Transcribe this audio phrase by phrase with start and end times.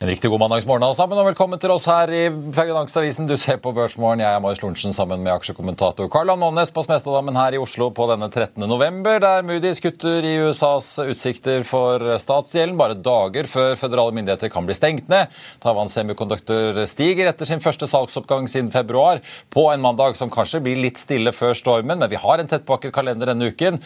[0.00, 2.20] En riktig god mandagsmorgen alle sammen, og velkommen til oss her i
[2.56, 3.26] Finansavisen.
[3.28, 4.22] Du ser på Børsmorgen.
[4.22, 8.06] Jeg er Marius Lorentzen sammen med aksjekommentator Karl Månes på Smestadammen her i Oslo på
[8.08, 8.64] denne 13.
[8.64, 14.64] november, der Moody's kutter i USAs utsikter for statsgjelden bare dager før føderale myndigheter kan
[14.64, 15.36] bli stengt ned.
[15.60, 19.20] Taiwan Semiconductor stiger etter sin første salgsoppgang siden februar
[19.52, 22.96] på en mandag som kanskje blir litt stille før stormen, men vi har en tettpakket
[22.96, 23.76] kalender denne uken.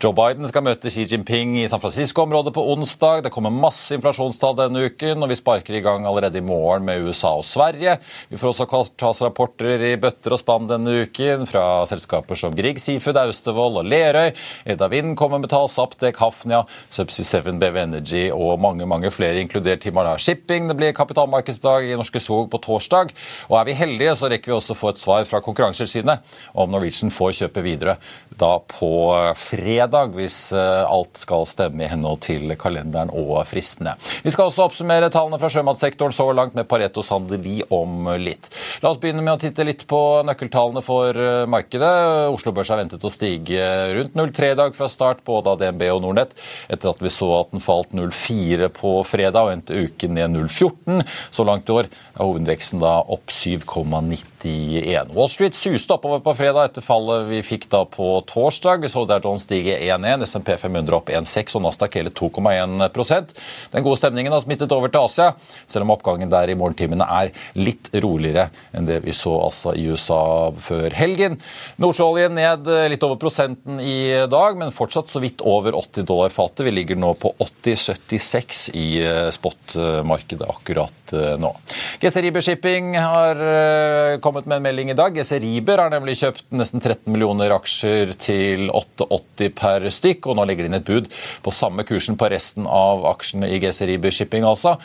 [0.00, 3.26] Joe Biden skal møte Xi Jinping i San Francisco-området på onsdag.
[3.28, 6.84] Det kommer masse inflasjonstall denne uken, og vi sparer sparker i gang allerede i morgen
[6.84, 7.98] med USA og Sverige.
[8.28, 13.18] Vi får også kvartalsrapporter i bøtter og spann denne uken fra selskaper som Grieg Seafood,
[13.18, 14.30] Austevoll og Lerøy.
[14.64, 19.40] Edda Vind kommer med tall, Saptek, Hafnia, Subsea 7, BV Energy og mange mange flere,
[19.42, 20.68] inkludert Himalaya Shipping.
[20.68, 23.12] Det blir kapitalmarkedsdag i Norske Skog på torsdag.
[23.48, 26.70] Og er vi heldige, så rekker vi også å få et svar fra Konkurransetilsynet om
[26.70, 27.98] Norwegian får kjøpe videre
[28.38, 28.92] da på
[29.38, 33.96] fredag, hvis eh, alt skal stemme i henhold til kalenderen og fristene.
[34.22, 38.50] Vi skal også oppsummere tallene fra fra sjømatsektoren så langt, med Paretos handeli om litt.
[38.82, 41.92] La oss begynne med å titte litt på nøkkeltallene for eh, markedet.
[42.32, 43.64] Oslo Børs er ventet å stige
[43.96, 46.36] rundt 0,3 i dag fra start, både av DNB og Nordnett,
[46.68, 51.04] etter at vi så at den falt 0,4 på fredag og endte uken ned 0,14.
[51.34, 55.14] Så langt i år er hovedindeksen da opp 7,91.
[55.16, 58.84] Wall Street suste oppover på fredag etter fallet vi fikk da på torsdag.
[58.84, 63.34] Vi så der John stige 1,1, SMP 500 opp 1,6 og Nasdaq hele 2,1%
[63.72, 65.32] Den gode stemningen har smittet over til Asia
[65.66, 69.86] selv om oppgangen der i morgentimene er litt roligere enn det vi så altså i
[69.88, 70.20] USA
[70.62, 71.38] før helgen.
[71.80, 76.64] Nordsjøoljen ned litt over prosenten i dag, men fortsatt så vidt over 80 dollar fatet.
[76.66, 81.52] Vi ligger nå på 80,76 i eh, spotmarkedet akkurat eh, nå.
[82.00, 85.14] GC Shipping har eh, kommet med en melding i dag.
[85.16, 85.38] GC
[85.68, 90.72] har nemlig kjøpt nesten 13 millioner aksjer til 8,80 per stykk, og nå legger de
[90.72, 91.10] inn et bud
[91.44, 93.84] på samme kursen på resten av aksjene i GC
[94.18, 94.76] Shipping, altså.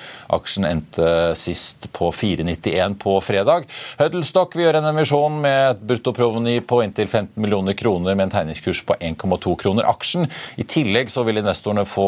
[0.43, 1.07] Aksjen endte
[1.39, 3.63] sist på 4,91 på fredag.
[3.99, 8.33] Huddlestock vil gjøre en emisjon med et bruttoproveny på inntil 15 millioner kroner med en
[8.33, 10.27] tegningskurs på 1,2 kroner aksjen.
[10.59, 12.07] I tillegg så vil investorene få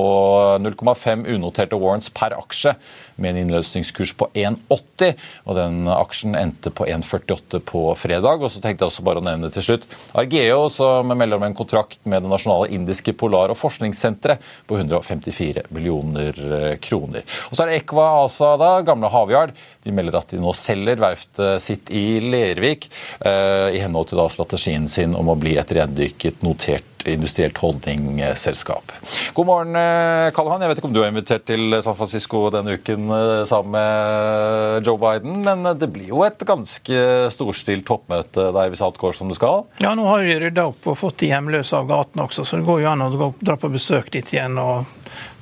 [0.60, 2.76] 0,5 unoterte warrants per aksje
[3.16, 5.16] med en innløsningskurs på 1,80.
[5.46, 8.44] og Den aksjen endte på 1,48 på fredag.
[8.44, 11.56] og så tenkte jeg også bare å nevne til slutt Argeo, som melder om en
[11.56, 17.24] kontrakt med det nasjonale indiske polar- og forskningssenteret på 154 millioner kroner.
[17.50, 19.56] Og så er det Equa ASA, da, gamle Havyard,
[19.86, 24.28] de melder at de nå selger verftet sitt i Lervik eh, i henhold til da
[24.34, 28.92] strategien sin om å bli et rendyrket notert industrielt holdningsselskap.
[29.34, 30.62] God morgen, eh, Karl Johan.
[30.62, 34.88] Jeg vet ikke om du er invitert til San Francisco denne uken eh, sammen med
[34.88, 37.04] Joe Biden, men det blir jo et ganske
[37.36, 39.68] storstilt toppmøte der hvis alt går som det skal?
[39.84, 42.68] Ja, nå har de rydda opp og fått de hjemløse av gaten også, så det
[42.68, 44.58] går jo an å dra på besøk dit igjen.
[44.58, 44.90] og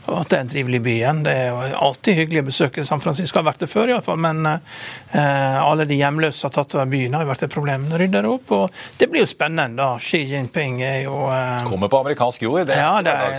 [0.05, 1.21] at det er en trivelig by igjen.
[1.23, 3.39] Det er jo alltid hyggelig å besøke San Francisco.
[3.39, 4.19] Har vært det før, iallfall.
[4.19, 7.85] Men eh, alle de hjemløse har tatt over byen, har jo vært et problem.
[7.99, 8.51] Rydder opp.
[8.57, 9.93] Og det blir jo spennende, da.
[10.03, 13.37] Xi Jinping er jo eh, Kommer på amerikansk jord, det ja, det er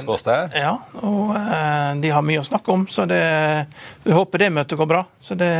[0.56, 2.86] Ja, og eh, de har mye å snakke om.
[2.88, 3.20] Så det,
[4.04, 5.02] vi håper det møtet går bra.
[5.20, 5.50] Så det,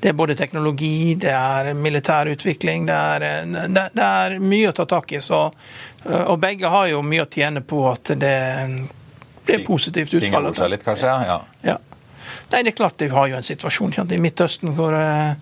[0.00, 3.26] det er både teknologi, det er militær utvikling, det er,
[3.66, 5.20] det, det er mye å ta tak i.
[5.24, 5.48] Så,
[6.06, 8.36] eh, og begge har jo mye å tjene på at det
[9.46, 10.50] det er positivt utfall.
[10.50, 11.14] Ting seg litt, kanskje?
[11.28, 11.40] Ja.
[11.66, 11.78] ja.
[12.52, 15.34] Nei, det er klart de har jo en situasjon kjent, i Midtøsten hvor, eh,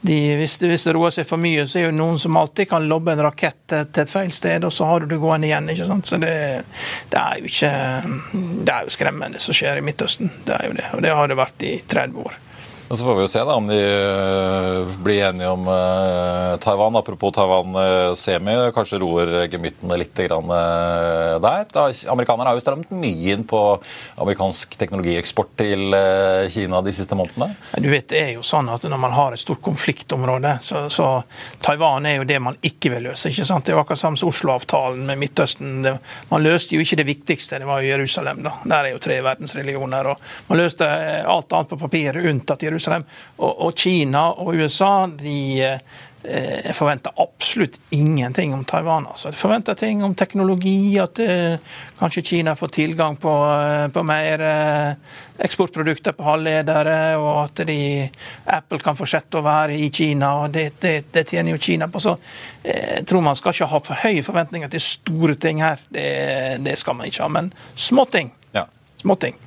[0.00, 2.70] de, hvis, det, hvis, det, roer seg for mye, så er det noen som alltid
[2.70, 5.68] kan lobbe en rakett til et feil sted, og så har du det gående igjen.
[5.72, 6.08] ikke sant?
[6.08, 6.34] Så det,
[7.12, 7.72] det er jo ikke
[8.64, 10.32] Det er jo skremmende som skjer i Midtøsten.
[10.46, 10.86] Det er jo det.
[10.96, 12.38] Og det har det vært i 30 år.
[12.90, 16.96] Og Så får vi jo se da om de uh, blir enige om uh, Taiwan.
[16.98, 20.32] Apropos Taiwan-semi, uh, kanskje roer gemyttene litt der.
[21.70, 23.60] Da, amerikanerne har jo strammet mye inn på
[24.18, 25.94] amerikansk teknologieksport til
[26.50, 27.54] Kina de siste månedene.
[27.78, 31.22] Du vet, Det er jo sånn at når man har et stort konfliktområde, så, så
[31.62, 33.30] Taiwan er jo det man ikke vil løse.
[33.30, 33.70] ikke sant?
[33.70, 35.78] Det var akkurat samme som Oslo-avtalen med Midtøsten.
[35.86, 35.94] Det,
[36.32, 38.42] man løste jo ikke det viktigste, det var jo Jerusalem.
[38.48, 38.56] da.
[38.66, 40.10] Der er jo tre verdensreligioner.
[40.10, 40.90] og Man løste
[41.22, 42.79] alt annet på papiret unntatt Jerusalem.
[42.80, 43.08] Jerusalem.
[43.38, 45.36] Og, og Kina og USA de
[46.22, 49.06] eh, forventer absolutt ingenting om Taiwan.
[49.06, 49.30] Altså.
[49.30, 51.56] De forventer ting om teknologi, at eh,
[51.98, 54.44] kanskje Kina får tilgang på, eh, på mer
[55.40, 57.80] eksportprodukter på halvledere, og at de,
[58.52, 60.34] Apple kan fortsette å være i Kina.
[60.44, 62.00] og Det, det, det tjener jo Kina på.
[62.00, 62.16] Så
[62.64, 65.80] jeg tror man skal ikke ha for høye forventninger til store ting her.
[65.88, 66.08] Det,
[66.64, 67.32] det skal man ikke ha.
[67.40, 68.34] Men småting.
[68.56, 68.68] Ja.
[69.00, 69.38] Småting.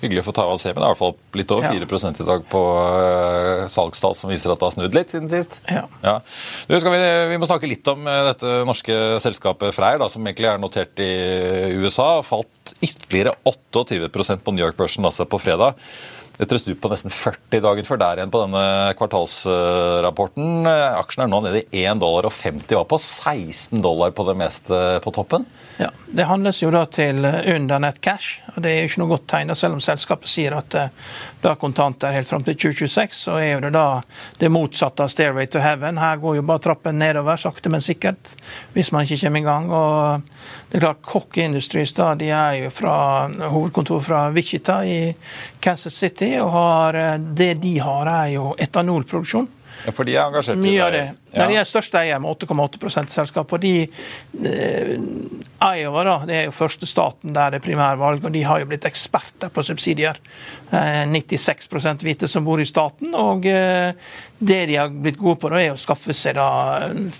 [0.00, 2.26] Hyggelig å for Taiwan Se, men det er i hvert fall litt over 4 i
[2.28, 5.58] dag på uh, salgstall, som viser at det har snudd litt siden sist.
[5.68, 5.82] Ja.
[6.04, 6.14] ja.
[6.68, 7.02] Du, vi,
[7.32, 11.04] vi, må snakke litt om uh, dette norske selskapet Freyr, da, som egentlig er notert
[11.04, 11.10] i
[11.82, 12.08] USA.
[12.24, 15.76] Falt ytterligere 28% på New York-børsen altså på fredag.
[16.40, 18.62] Etter et stup på nesten 40 dager før der igjen på denne
[18.96, 20.64] kvartalsrapporten.
[20.70, 24.36] Aksjen er nå nede i 1 dollar og 50 var på 16 dollar på det
[24.40, 25.44] meste på toppen.
[25.80, 29.12] Ja, Det handles jo da til under nett cash, og det er jo ikke noe
[29.12, 29.54] godt tegn.
[29.56, 30.76] Selv om selskapet sier at
[31.48, 34.02] har kontanter helt fram til 2026, så er jo det da
[34.40, 35.98] det motsatte av Stairway to Heaven.
[35.98, 38.34] Her går jo bare trappen nedover, sakte, men sikkert,
[38.74, 39.70] hvis man ikke kommer i gang.
[39.70, 40.20] og
[40.70, 45.14] det er klart, Koch Industries da, de er jo fra hovedkontor fra Wichita i
[45.60, 49.48] Kansas City, og har, eh, det de har, er jo etanolproduksjon.
[49.86, 51.04] Ja, for de er engasjert i Mye av det.
[51.32, 51.46] Ja.
[51.46, 53.52] De er største eier med 8,8% selskap.
[53.52, 54.94] Og de eh,
[55.60, 58.70] Iowa da, det er jo første staten der det er primærvalg, og de har jo
[58.70, 60.18] blitt eksperter på subsidier.
[60.70, 63.14] Eh, 96% hvite som bor i staten.
[63.14, 63.92] Og eh,
[64.40, 66.48] det de har blitt gode på, da, er å skaffe seg da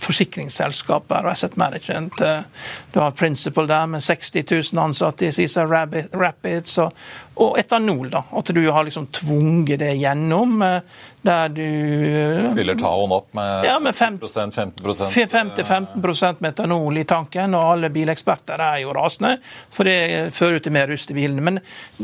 [0.00, 2.20] forsikringsselskaper og asset management.
[2.24, 6.78] Eh, du har Principal der med 60 000 ansatte i Cesar Rapids.
[6.80, 6.96] Og,
[7.40, 8.24] og etanol, da.
[8.36, 10.62] At du har liksom tvunget det gjennom.
[10.64, 10.80] Eh,
[11.22, 17.90] der du eh, Fyller taoen opp med ja, med 5-15% metanol i tanken, og alle
[17.92, 19.36] bileksperter er jo rasende,
[19.72, 21.42] for det fører til mer rust i bilene.
[21.50, 21.56] Men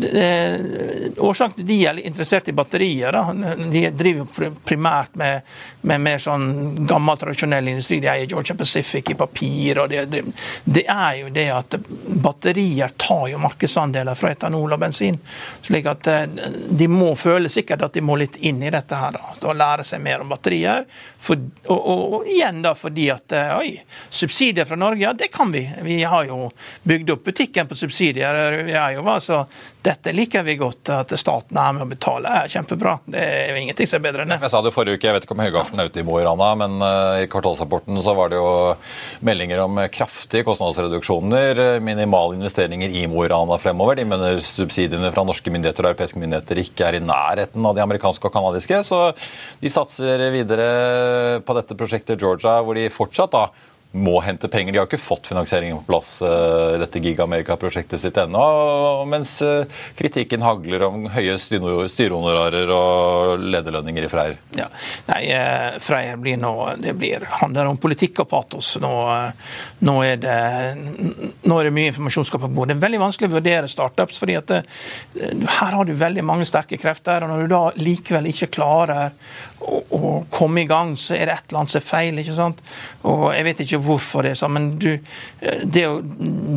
[0.04, 0.56] eh,
[1.16, 3.22] årsaken til de er interessert i batterier, da.
[3.72, 4.24] de driver
[4.66, 5.32] primært med,
[5.86, 8.00] med mer sånn gammel, tradisjonell industri.
[8.02, 9.78] De eier Georgia Pacific i papir.
[9.78, 10.22] og det, det,
[10.64, 11.76] det, er jo det at
[12.22, 15.18] batterier tar jo markedsandeler fra etanol og bensin.
[15.62, 16.24] slik at eh,
[16.70, 19.86] de må føle sikkert at de må litt inn i dette her, da, og lære
[19.86, 20.88] seg mer om batterier.
[21.22, 23.70] For, og, og, og, igjen da fordi at eh, oi,
[24.10, 25.62] subsidier fra Norge, ja det kan vi.
[25.86, 26.50] Vi har jo
[26.82, 28.58] bygd opp butikken på subsidier.
[28.66, 29.44] Vi er jo, altså,
[29.86, 32.34] dette liker vi godt, at staten er med å betale.
[32.42, 32.98] er kjempebra.
[33.06, 34.42] Det er jo ingenting som er bedre enn det.
[34.42, 36.24] Jeg sa det forrige uke, jeg vet ikke om Høygaffelen er ute i Mo i
[36.24, 38.76] Rana, men uh, i kvartalsrapporten så var det jo
[39.24, 43.96] meldinger om kraftige kostnadsreduksjoner, minimale investeringer i Mo i Rana fremover.
[43.96, 47.84] De mener subsidiene fra norske myndigheter og europeiske myndigheter ikke er i nærheten av de
[47.84, 48.82] amerikanske og canadiske.
[48.86, 49.12] Så
[49.60, 53.48] de satser videre på dette prosjektet Georgia, hvor de fortsatt da
[53.96, 54.74] må hente penger.
[54.74, 58.42] De har ikke fått finansieringen på plass i dette Giga-Amerika-prosjektet sitt ennå.
[59.08, 59.64] Mens uh,
[59.96, 64.38] kritikken hagler om høye styrehonorarer og lederlønninger i Freyr.
[64.58, 64.68] Ja.
[65.08, 68.74] Nei, uh, Freyr blir nå Det blir, handler om politikk og patos.
[68.82, 68.92] Nå,
[69.86, 70.38] nå, er, det,
[71.46, 72.74] nå er det mye informasjon på bordet.
[72.74, 74.54] Det er veldig vanskelig å vurdere startups, fordi at
[75.16, 77.24] her har du veldig mange sterke krefter.
[77.24, 79.14] og Når du da likevel ikke klarer
[79.60, 82.20] å, å komme i gang, så er det et eller annet som er feil.
[82.22, 82.62] ikke sant?
[83.06, 84.90] Og Jeg vet ikke hvorfor det er sånn, men du,
[85.40, 86.00] det, å,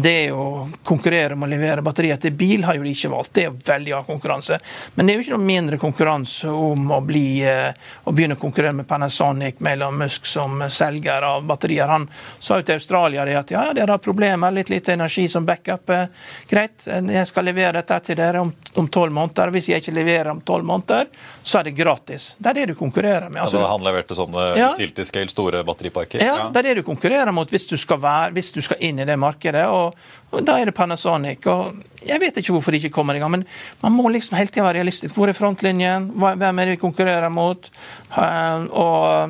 [0.03, 0.45] det å
[0.88, 3.33] konkurrere om å levere batterier til bil har jo de ikke valgt.
[3.36, 4.59] Det er veldig av konkurranse.
[4.95, 7.71] Men det er jo ikke noe mindre konkurranse om å, bli, eh,
[8.03, 11.89] å begynne å konkurrere med Panasonic mellom Musk som selger av batterier.
[11.89, 12.07] Han
[12.39, 15.89] sa jo til Australia det at ja, dere har problemer, litt lite energi som backup.
[15.95, 16.07] Eh,
[16.50, 19.53] greit, jeg skal levere dette til dere om tolv måneder.
[19.55, 21.09] Hvis jeg ikke leverer om tolv måneder,
[21.43, 22.36] så er det gratis.
[22.38, 23.41] Det er det du konkurrerer med.
[23.43, 26.21] Altså, ja, han leverte sånne ja, utility scale, store batteriparker?
[26.24, 29.00] Ja, det er det du konkurrerer mot hvis du skal, være, hvis du skal inn
[29.00, 29.66] i det markedet.
[29.68, 29.98] Og,
[30.32, 31.46] og, Da er det Panasonic.
[31.48, 33.46] og Jeg vet ikke hvorfor de ikke kommer i gang, men
[33.82, 35.16] man må liksom hele tiden være realistisk.
[35.16, 36.12] Hvor er frontlinjen?
[36.16, 37.70] Hvem er det vi konkurrerer mot?
[38.16, 39.30] Og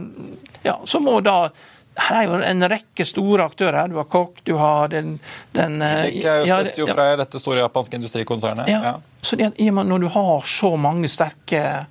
[0.63, 1.50] ja, så må da
[2.00, 3.89] her er jo en rekke store aktører.
[3.91, 5.17] Du har Koch, du har den,
[5.51, 8.69] den Jeg jo støtter jo fra dette store japanske industrikonsernet.
[8.72, 8.79] Ja.
[8.84, 8.93] ja.
[9.22, 11.86] Så det, Når du har så mange sterke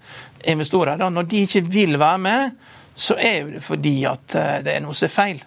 [0.45, 2.51] investorer, da, når de ikke vil være med,
[2.99, 5.43] så er det fordi at eh, det er noe som er feil.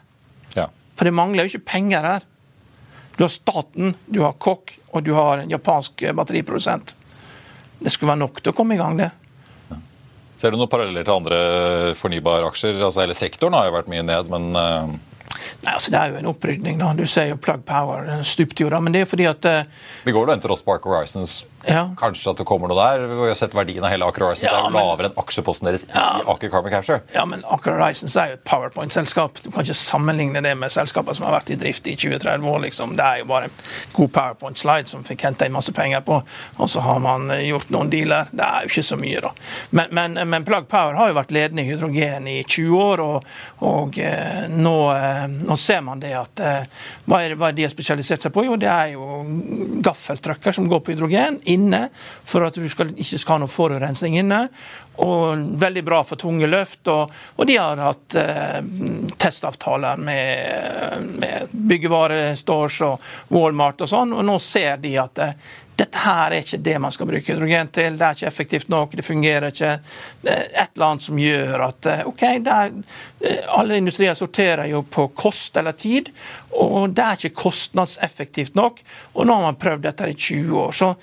[1.02, 2.26] For det mangler jo ikke penger her.
[3.16, 6.94] Du har staten, du har kokk, og du har en japansk eh, batteriprodusent.
[7.80, 9.08] Det skulle være nok til å komme i gang, det.
[10.38, 11.40] Ser du noen paralleller til andre
[11.98, 12.78] fornybare aksjer?
[12.78, 14.94] Altså, hele sektoren har jo vært mye ned, men uh...
[15.66, 16.78] Nei, altså Det er jo en opprydning.
[16.78, 16.92] da.
[16.94, 19.90] Du ser jo Plug Power stupte jo da, men det er fordi at uh...
[20.06, 21.84] Vi går og venter oss Park Horizons ja.
[21.98, 23.06] Kanskje at det kommer noe der?
[23.10, 25.86] Vi har sett verdien av hele Aker Horizons ja, er jo lavere enn aksjeposten deres
[25.90, 27.02] ja, i Aker Carbon Capture.
[27.14, 29.42] Ja, men Aker Horizons er jo et PowerPoint-selskap.
[29.44, 32.60] Du kan ikke sammenligne det med selskaper som har vært i drift i 20-30 år.
[32.66, 32.96] liksom.
[32.98, 33.58] Det er jo bare en
[33.94, 36.22] god PowerPoint-slide som fikk henta inn masse penger på,
[36.58, 38.32] og så har man eh, gjort noen dealer.
[38.32, 39.34] Det er jo ikke så mye, da.
[39.70, 43.30] Men, men, men Plug Power har jo vært ledende i hydrogen i 20 år, og,
[43.68, 47.74] og eh, nå, eh, nå, ser man det at hva, er, hva er de har
[47.74, 48.46] spesialisert seg på?
[48.48, 49.22] Jo, det er jo
[49.86, 51.86] gaffeltrucker som går på hydrogen inne
[52.28, 54.46] for at du skal, ikke skal ha noe forurensning inne.
[55.02, 56.84] Og veldig bra for tunge løft.
[56.92, 58.60] Og, og de har hatt eh,
[59.22, 65.36] testavtaler med, med byggevarestores og Walmart og sånn, og nå ser de at eh,
[65.82, 67.96] dette her er ikke det man skal bruke hydrogen til.
[67.98, 69.72] Det er ikke effektivt nok, det fungerer ikke.
[70.22, 72.76] Det er et eller annet som gjør at eh, OK, er,
[73.26, 76.12] eh, alle industrier sorterer jo på kost eller tid,
[76.52, 78.82] og det er ikke kostnadseffektivt nok.
[79.16, 80.76] Og nå har man prøvd dette i 20 år.
[80.76, 80.94] Så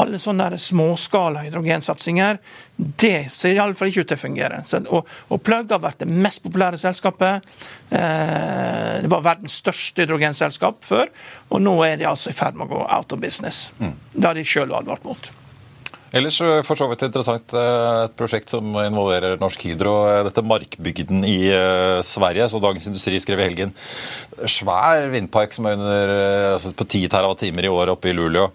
[0.00, 2.40] alle sånne småskala hydrogensatsinger,
[2.76, 4.62] det ser iallfall ikke ut til å fungere.
[4.66, 7.46] Så, og, og Plug har vært det mest populære selskapet.
[7.90, 11.14] Eh, det var verdens største hydrogenselskap før,
[11.50, 13.68] og nå er de altså i ferd med å gå out of business.
[13.78, 13.96] Mm.
[14.12, 15.32] Det har de sjøl advart mot.
[16.14, 19.94] Ellers for så vidt interessant eh, et prosjekt som involverer Norsk Hydro.
[20.06, 23.74] Eh, dette Markbygden i eh, Sverige, som Dagens Industri skrev i helgen.
[24.46, 26.12] Svær vindpark som er under,
[26.52, 28.46] altså på 10 TWh i året oppe i Luleå.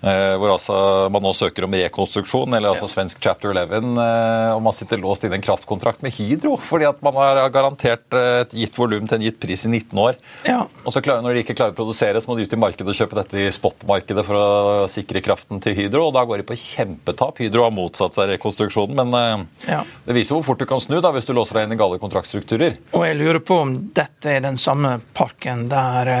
[0.00, 0.76] Eh, hvor altså
[1.12, 3.94] man nå søker om rekonstruksjon, eller altså svensk chapter 11.
[4.02, 8.16] Eh, og man sitter låst inn en kraftkontrakt med Hydro fordi at man har garantert
[8.16, 10.20] eh, et gitt volum til en gitt pris i 19 år.
[10.48, 10.60] Ja.
[10.84, 12.92] Og så klarer, når de ikke klarer å produsere, så må de ut i markedet
[12.92, 14.46] og kjøpe dette i spotmarkedet for å
[14.92, 17.40] sikre kraften til Hydro, og da går de på kjempetap.
[17.42, 19.82] Hydro har motsatt seg rekonstruksjonen, men ja.
[20.06, 22.00] det viser hvor fort du kan snu da hvis du låser deg inn i gale
[22.02, 22.80] kontraktstrukturer.
[22.96, 26.12] Og jeg lurer på om dette er den samme parken der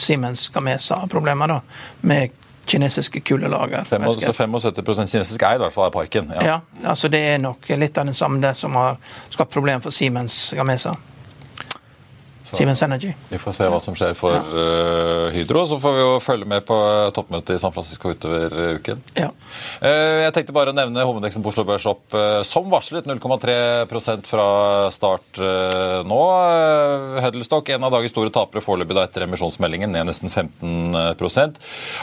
[0.00, 1.60] Siemens Gamesa har problemer da,
[2.00, 2.30] med
[2.70, 3.84] kinesiske kulelager.
[3.84, 6.32] Så 75% kinesisk eid i hvert fall av parken?
[6.36, 6.46] Ja.
[6.46, 8.98] ja, altså det er nok litt av den samme det som har
[9.28, 10.96] skapt problemer for Siemens Gamesa.
[12.52, 13.12] Siemens Energy.
[13.30, 14.42] Vi får se hva som skjer for ja.
[14.42, 15.64] uh, Hydro.
[15.70, 16.76] Så får vi jo følge med på
[17.16, 19.02] toppmøtet i San Francisco utover uken.
[19.18, 19.30] Ja.
[19.80, 22.14] Jeg tenkte bare å nevne hovedveksten på Oslo Børs opp
[22.46, 23.06] som varslet.
[23.08, 24.46] 0,3% fra
[24.94, 25.40] start
[26.06, 26.20] nå.
[27.24, 30.96] Huddlestock, en av dagens store tapere foreløpig etter emisjonsmeldingen, ned nesten 15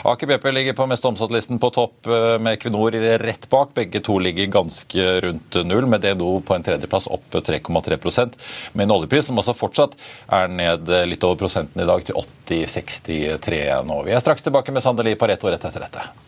[0.08, 2.08] Aker BP ligger på mest omsatt-listen på topp
[2.40, 3.74] med Equinor rett bak.
[3.76, 8.38] Begge to ligger ganske rundt null, med DNO på en tredjeplass opp 3,3%
[8.72, 9.96] med en oljepris som altså fortsatt
[10.37, 12.18] er er ned litt over prosenten i dag, til
[12.48, 14.00] 80-63 nå.
[14.06, 16.27] Vi er straks tilbake med Sandeli Pareto rett etter dette.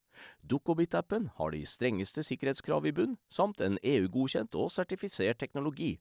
[0.47, 5.95] Dukkobit-appen har de strengeste sikkerhetskrav i bunn, samt en EU-godkjent og sertifisert teknologi.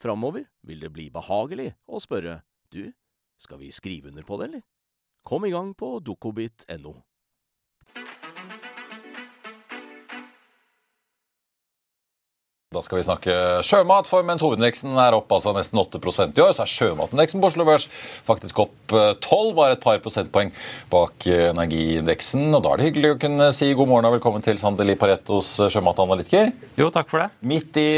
[0.00, 2.40] Framover vil det bli behagelig å spørre
[2.74, 2.92] du,
[3.38, 4.64] skal vi skrive under på det, eller?
[5.24, 6.98] Kom i gang på dukkobit.no.
[12.74, 16.56] Da skal vi snakke sjømat, for mens hovedindeksen er opp altså nesten 8% i år,
[16.56, 17.86] så er sjømatindeksen på Oslo Børs
[18.26, 20.52] faktisk opp 12, bare et par prosentpoeng
[20.92, 22.46] bak energiindeksen.
[22.54, 25.54] Og da er det hyggelig å kunne si god morgen og velkommen til Sandeli Parettos
[25.72, 26.52] sjømatanalytiker.
[26.80, 27.28] Jo, takk for det.
[27.46, 27.88] Midt i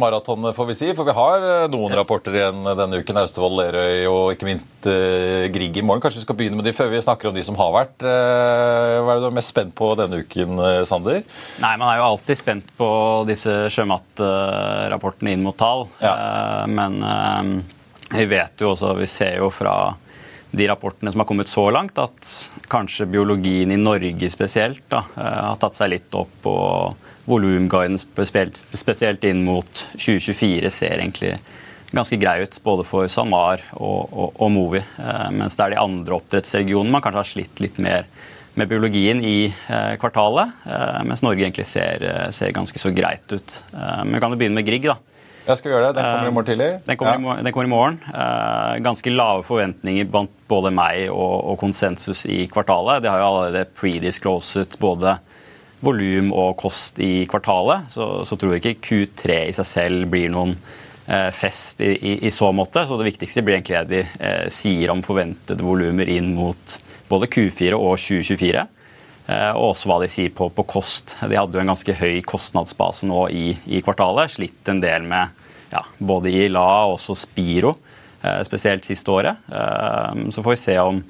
[0.00, 1.98] maratonet, får vi si, for vi har noen yes.
[2.00, 3.22] rapporter igjen denne uken.
[3.22, 6.02] Austevoll, Lerøy og ikke minst uh, Grieg i morgen.
[6.04, 7.96] Kanskje vi skal begynne med de før vi snakker om de som har vært.
[8.04, 11.22] Uh, hva er det du er mest spent på denne uken, Sander?
[11.62, 12.88] Nei, Man er jo alltid spent på
[13.28, 14.26] disse sjømat
[14.92, 15.86] rapportene inn mot tall.
[16.02, 16.14] Ja.
[16.14, 17.42] Eh, men eh,
[18.14, 19.74] vi vet jo også, vi ser jo fra
[20.50, 22.30] de rapportene som har kommet så langt, at
[22.72, 26.40] kanskje biologien i Norge spesielt da, eh, har tatt seg litt opp.
[26.46, 31.34] og Volumguiden spesielt, inn mot 2024 ser egentlig
[31.92, 34.80] ganske grei ut, både for SalMar og, og, og Movi.
[35.36, 38.08] Mens det er de andre oppdrettsregionene man kanskje har slitt litt mer
[38.58, 43.30] med biologien i eh, kvartalet, eh, mens Norge egentlig ser, eh, ser, ganske så greit
[43.32, 43.60] ut.
[43.72, 44.88] Men vi kan jo begynne med Grieg.
[44.88, 44.98] da.
[45.48, 45.96] Jeg skal gjøre det.
[45.96, 46.70] Den kommer i morgen tidlig?
[46.84, 47.36] Den kommer, ja.
[47.40, 48.00] i, den kommer i morgen.
[48.84, 53.00] Ganske lave forventninger blant både meg og, og konsensus i kvartalet.
[53.04, 55.16] De har jo allerede prediscloset både
[55.80, 57.88] volum og kost i kvartalet.
[57.94, 60.52] Så, så tror jeg ikke Q3 i seg selv blir noen
[61.32, 62.84] fest i, i, i, så måte.
[62.86, 66.78] Så det viktigste blir egentlig det de eh, sier om forventede volumer inn mot
[67.08, 68.66] både Q4 og 2024.
[69.28, 71.16] Eh, og også hva de sier på, på, kost.
[71.20, 74.36] De hadde jo en ganske høy kostnadsbase nå i, i kvartalet.
[74.36, 75.32] Slitt en del med
[75.72, 77.74] ja, både La og også Spiro,
[78.22, 79.40] eh, spesielt siste året.
[79.52, 81.02] Eh, så får vi se om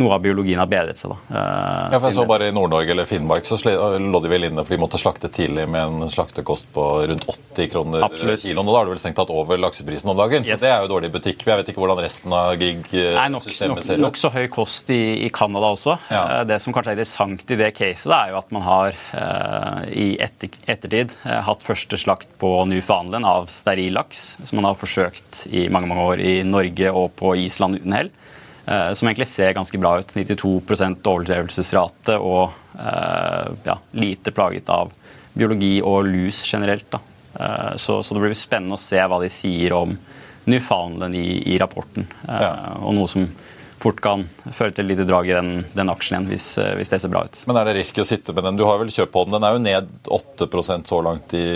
[0.00, 1.12] noe av biologien har bedret seg.
[1.12, 1.18] da.
[1.36, 4.64] Eh, ja, for jeg så bare I Nord-Norge eller Finnmark så lå de vel inne
[4.64, 8.40] for de måtte slakte tidlig med en slaktekost på rundt 80 kroner Absolutt.
[8.40, 8.68] kiloen.
[8.68, 10.46] og Da har du vel strengt tatt over lakseprisen om dagen.
[10.46, 10.60] Yes.
[10.60, 11.44] Så det er jo dårlig butikk.
[11.44, 14.04] Jeg vet ikke hvordan resten av Grieg-systemet ser ut.
[14.06, 15.98] Nokså høy kost i, i Canada også.
[16.08, 16.22] Ja.
[16.38, 18.96] Eh, det som kanskje er interessant i det caset, det er jo at man har
[19.92, 25.46] i etter, ettertid hatt første slakt på Newfoundland av steril laks, som man har forsøkt
[25.52, 28.10] i mange mange år i Norge og på Island uten hell.
[28.66, 30.14] Eh, som egentlig ser ganske bra ut.
[30.14, 34.92] 92% overlevelsesrate og eh, ja, lite plaget av
[35.32, 36.94] biologi og lus generelt.
[36.94, 39.96] Eh, så, så, det blir spennende å se hva de sier om
[40.44, 42.06] Newfoundland i, i rapporten.
[42.26, 42.52] Ja.
[42.82, 43.26] Og noe som
[43.82, 47.00] fort kan føre til lite drag i den, den aksjen igjen, hvis, eh, hvis, det
[47.02, 47.40] ser bra ut.
[47.48, 48.58] Men er det risky å sitte med den?
[48.60, 49.36] Du har vel kjøpt på den.
[49.36, 51.46] Den er jo ned 8% så langt i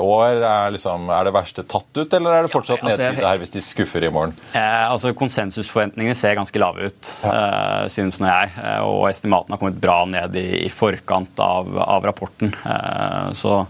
[0.00, 0.42] år.
[0.42, 3.40] Er, liksom, er, det verste tatt ut, eller er det fortsatt ja, altså, nedside her
[3.42, 4.34] hvis de skuffer i morgen?
[4.52, 7.32] Eh, altså Konsensusforventningene ser ganske lave ut, ja.
[7.32, 8.54] eh, synes nå jeg.
[8.60, 12.54] Eh, og estimatene har kommet bra ned i, i forkant av, av rapporten.
[12.64, 13.62] Eh, så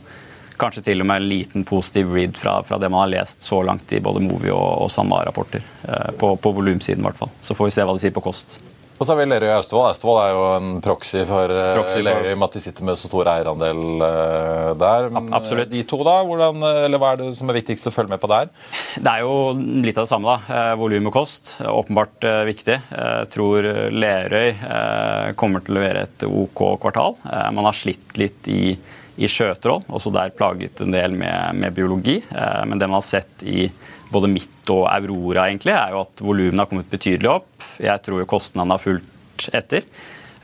[0.60, 3.62] Kanskje til og med en liten positiv read fra, fra det man har lest så
[3.66, 5.66] langt i både Movi og, og SalMar-rapporter.
[5.88, 7.34] Eh, på, på volumsiden, i hvert fall.
[7.42, 8.60] Så får vi se hva de sier på kost.
[8.94, 9.88] Og så har vi Lerøy Austevoll.
[9.90, 13.10] Austevoll er jo en proxy for, eh, proxy Lerøy med at de sitter med så
[13.10, 15.08] stor eierandel uh, der.
[15.10, 15.72] Men Absolutt.
[15.72, 16.14] de to, da?
[16.22, 18.52] Hvordan, eller Hva er det som er viktigst å følge med på der?
[18.94, 20.38] Det er jo litt av det samme.
[20.46, 20.62] da.
[20.78, 21.56] Volum og kost.
[21.66, 22.78] Åpenbart viktig.
[22.94, 27.18] Jeg tror Lerøy kommer til å levere et OK kvartal.
[27.50, 28.76] Man har slitt litt i
[29.16, 32.18] i sjøtroll, også der plaget en del med, med biologi.
[32.30, 33.68] Eh, men det man har sett i
[34.12, 37.68] både Midt og Aurora, egentlig, er jo at volumene har kommet betydelig opp.
[37.82, 39.86] Jeg tror jo kostnadene har fulgt etter.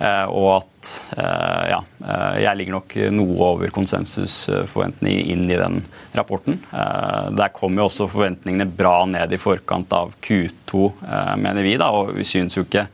[0.01, 1.81] Eh, og at eh, ja,
[2.41, 5.83] jeg ligger nok noe over konsensusforventningene inn i den
[6.17, 6.63] rapporten.
[6.71, 10.87] Der kom jo også forventningene bra ned i forkant av Q2,
[11.43, 11.77] mener vi.
[11.79, 12.87] da, Og vi syns jo ikke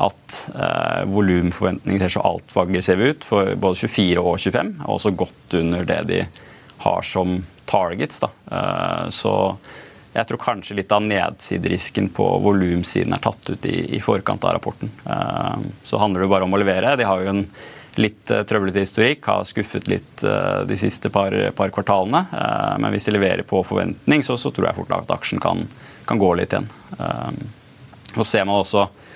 [0.00, 5.12] at eh, volumforventningene ser så altfor aggressive ut for både 24 og 25, og også
[5.18, 6.20] godt under det de
[6.84, 8.22] har som targets.
[8.24, 9.34] Eh, så
[10.14, 14.56] jeg tror kanskje litt av nedsiderisken på volumsiden er tatt ut i, i, forkant av
[14.56, 14.90] rapporten.
[15.04, 16.96] Eh, så handler det bare om å levere.
[16.98, 17.44] De har jo en
[18.00, 22.22] litt eh, trøblete historikk, har skuffet litt uh, de siste par, par kvartalene.
[22.30, 25.66] Uh, men hvis de leverer på forventning, så, så tror jeg fort at aksjen kan,
[26.08, 26.70] kan gå litt igjen.
[28.14, 29.09] så ser man også Eh,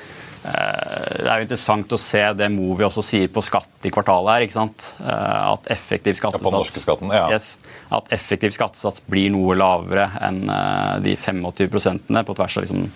[0.44, 4.32] det er jo interessant å se det Movi også sier på skatt i kvartalet.
[4.34, 4.90] her, ikke sant?
[5.00, 6.76] Eh, at effektiv skattesats,
[7.08, 7.24] ja.
[7.32, 7.46] yes,
[7.94, 12.86] at effektiv skattesats blir noe lavere enn eh, de 25% på tvers av liksom,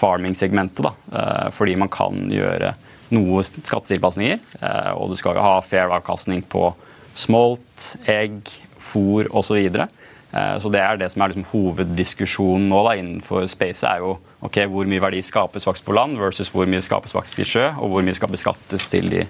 [0.00, 0.86] farming-segmentet.
[1.52, 2.70] Fordi man kan gjøre
[3.12, 4.38] noe skattetilpasninger.
[4.96, 6.70] Og du skal ha fair avkastning på
[7.12, 8.48] smolt, egg,
[8.80, 9.58] fôr osv.
[9.60, 9.86] Så
[10.30, 13.82] Det er det som er liksom hoveddiskusjonen nå da, innenfor space.
[13.86, 17.42] er jo ok, Hvor mye verdi skapes faktisk på land versus hvor mye skapes faktisk
[17.42, 19.24] i sjø, og hvor mye skal beskattes til de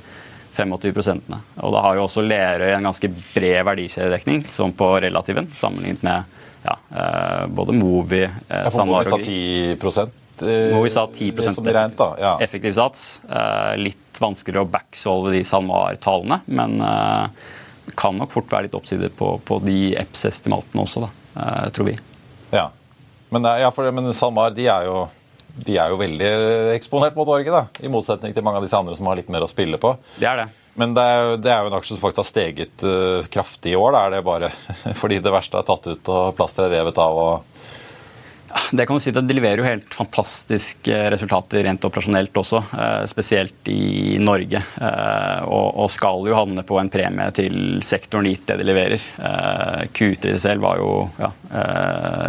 [0.57, 1.33] 25%
[1.63, 6.39] Og Da har jo også Lerøy en ganske bred verdikjededekning sånn på relativen, sammenlignet med
[6.61, 6.77] ja,
[7.49, 9.79] både Movi, eh, og 10
[10.73, 12.03] Movi vi sa 10% rent.
[12.21, 12.35] Ja.
[12.41, 13.23] effektiv sats.
[13.29, 17.49] Eh, litt vanskeligere å backsolve de SalMar-tallene, men eh,
[17.97, 21.11] kan nok fort være litt oppsider på, på de EPS-estimatene også, da,
[21.43, 21.97] eh, tror vi.
[22.55, 22.69] Ja,
[23.31, 25.05] men, ja, for, men SalMar de er, jo,
[25.55, 26.31] de er jo veldig
[26.75, 29.47] eksponert mot Norge, da, i motsetning til mange av disse andre som har litt mer
[29.47, 29.95] å spille på.
[30.19, 30.49] Det er det.
[30.79, 33.79] Men det er, det er jo en aksje som faktisk har steget uh, kraftig i
[33.79, 33.93] år.
[33.95, 34.51] Da er det bare
[35.01, 37.19] fordi det verste er tatt ut og plasteret er revet av?
[37.19, 37.79] og
[38.73, 43.69] det kan du si, det leverer jo helt fantastiske resultater rent operasjonelt også, eh, spesielt
[43.71, 44.63] i Norge.
[44.81, 49.07] Eh, og skal jo havne på en premie til sektoren gitt det de leverer.
[49.19, 51.31] Eh, Q3 selv var jo ja,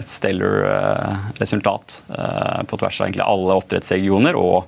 [0.02, 2.02] et stellar resultat
[2.68, 4.66] på tvers av egentlig alle oppdrettsregioner og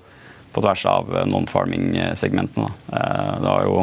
[0.53, 2.69] på tvers av non-farming-segmentene.
[2.89, 3.77] Det var jo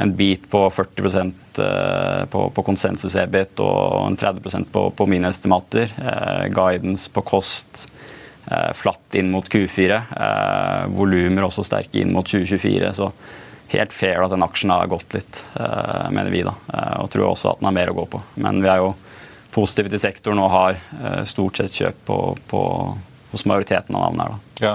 [0.00, 5.90] en bit på 40 eh, på, på konsensus-EBIT og en 30 på, på mine estimater.
[5.98, 7.88] Eh, guidance på kost
[8.46, 9.98] eh, flatt inn mot Q4.
[10.20, 12.92] Eh, Volumer også sterke inn mot 2024.
[12.94, 13.10] Så
[13.74, 15.42] helt fair at den aksjen har gått litt,
[16.14, 16.40] mener vi.
[16.46, 16.54] da,
[17.02, 18.22] Og tror også at den har mer å gå på.
[18.40, 18.94] Men vi er jo
[19.52, 20.78] positive til sektoren og har
[21.28, 22.16] stort sett kjøp på,
[22.48, 22.62] på,
[23.34, 24.32] hos majoriteten av navnene her.
[24.32, 24.64] da.
[24.64, 24.72] Ja.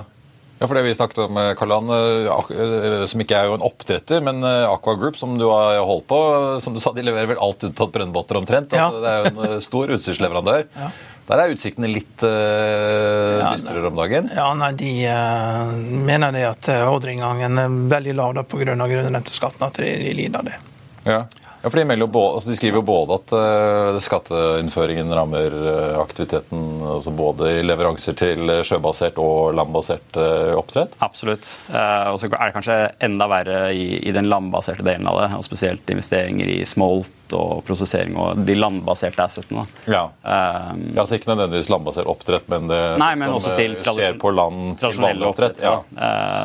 [0.64, 3.66] Ja, for det vi snakket om, eh, Karlan, eh, eh, som ikke er jo en
[3.68, 6.20] oppdretter, men Aqua Group, som du har holdt på,
[6.64, 8.72] som du sa, de leverer vel alt unntatt brønnbåter omtrent.
[8.72, 8.86] Ja.
[8.88, 10.64] Altså, det er jo en stor utstyrsleverandør.
[10.80, 10.88] Ja.
[11.28, 14.32] Der er utsiktene litt uh, dystrere om dagen?
[14.36, 15.76] Ja, nei, De uh,
[16.08, 18.76] mener det at ordreinngangen er veldig lav pga.
[18.76, 20.58] grunnrenteskatten, at de lider det.
[21.04, 21.26] Ja.
[21.64, 26.82] Ja, for de, både, altså de, skriver jo både at uh, skatteinnføringen rammer uh, aktiviteten
[26.84, 30.98] altså både i leveranser til sjøbasert og landbasert uh, oppdrett?
[31.00, 31.48] Absolutt.
[31.72, 35.30] og så er det kanskje enda verre i, i, den landbaserte delen av det.
[35.40, 39.66] og Spesielt investeringer i smolt og prosessering og de landbaserte assetene.
[39.90, 40.06] Ja.
[40.24, 44.98] Um, altså Ikke nødvendigvis landbasert oppdrett, men det nei, men til skjer på land til
[45.02, 45.62] vanlig oppdrett.
[45.64, 45.76] Ja.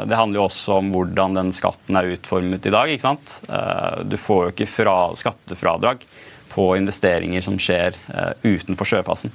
[0.09, 2.91] det handler jo også om hvordan den skatten er utformet i dag.
[2.93, 3.39] ikke sant?
[4.09, 6.05] du får jo ikke fra skattefradrag
[6.53, 9.33] på investeringer som skjer uh, utenfor sjøfasen.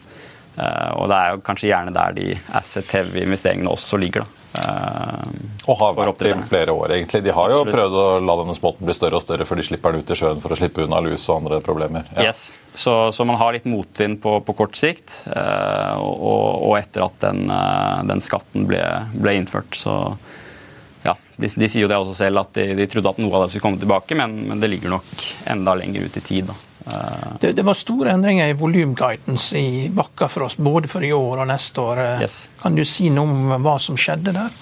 [0.53, 4.25] Uh, og det er jo kanskje gjerne der de asset-heavy investeringene også ligger.
[4.25, 4.39] da.
[4.53, 5.23] Uh,
[5.65, 7.23] og har vært i flere år, egentlig.
[7.25, 7.73] De har jo Absolutt.
[7.73, 10.17] prøvd å la denne småten bli større og større før de slipper den ut i
[10.19, 12.05] sjøen for å slippe unna lus og andre problemer.
[12.13, 12.27] Ja.
[12.29, 12.51] Yes.
[12.75, 15.23] Så, så, man har litt motvind på, på kort sikt.
[15.25, 18.83] Uh, og, og, etter at den, uh, den skatten ble,
[19.15, 19.97] ble, innført, så
[21.35, 23.53] de, de, sier jo det også selv, at de, de, trodde at noe av det
[23.53, 26.51] skulle komme tilbake, men, men det ligger nok enda lenger ut i tid.
[26.51, 26.59] da.
[26.87, 31.47] Uh, det, det, var store endringer i volumguidance i Bakkafrost både for i år og
[31.47, 32.01] neste år.
[32.03, 32.47] Eh, yes.
[32.59, 34.57] Kan du si noe om hva som skjedde der?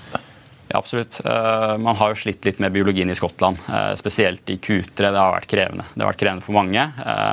[0.69, 1.17] Ja, absolutt.
[1.25, 3.60] Uh, man har jo slitt litt med biologien i Skottland.
[3.99, 4.93] Spesielt i Q3.
[5.01, 5.88] Det har vært krevende.
[5.95, 6.86] Det har vært krevende for mange,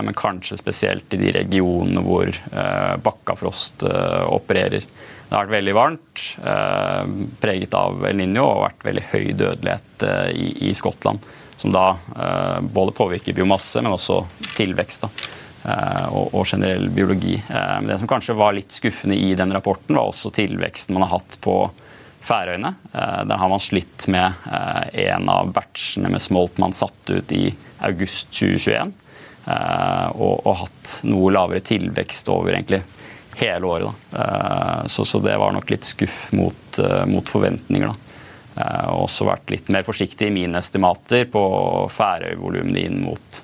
[0.06, 2.32] men kanskje spesielt i de regionene hvor
[3.04, 4.88] Bakkafrost opererer.
[5.28, 7.08] Det har vært veldig varmt, eh,
[7.40, 11.20] preget av El Niño og vært veldig høy dødelighet eh, i, i Skottland.
[11.60, 14.22] Som da eh, både påvirker biomasse, men også
[14.56, 15.04] tilvekst.
[15.04, 15.10] Da,
[16.14, 17.34] og, og, generell biologi.
[17.50, 21.18] Men det som kanskje var litt skuffende i den rapporten, var også tilveksten man har
[21.18, 21.56] hatt på
[22.24, 22.70] Færøyene.
[22.92, 24.46] Der har man slitt med
[25.02, 27.50] en av batchene med smolt man satte ut i
[27.84, 28.94] august 2021.
[30.14, 32.80] Og, og hatt noe lavere tilvekst over egentlig
[33.38, 34.06] hele året.
[34.12, 37.88] Eh, så, så, det var nok litt skuff mot, eh, mot forventninger.
[37.88, 38.04] da.
[38.58, 41.42] Uh, også vært litt mer forsiktig i mine estimater på
[41.94, 43.36] Færøy-volumene inn mot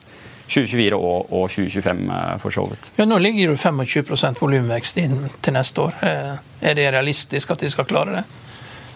[0.48, 2.90] 2024 og, og 2025 for så vidt.
[2.98, 5.94] Ja, Nå ligger det 25% volumvekst inn til neste år.
[6.02, 8.24] Er det realistisk at de skal klare det?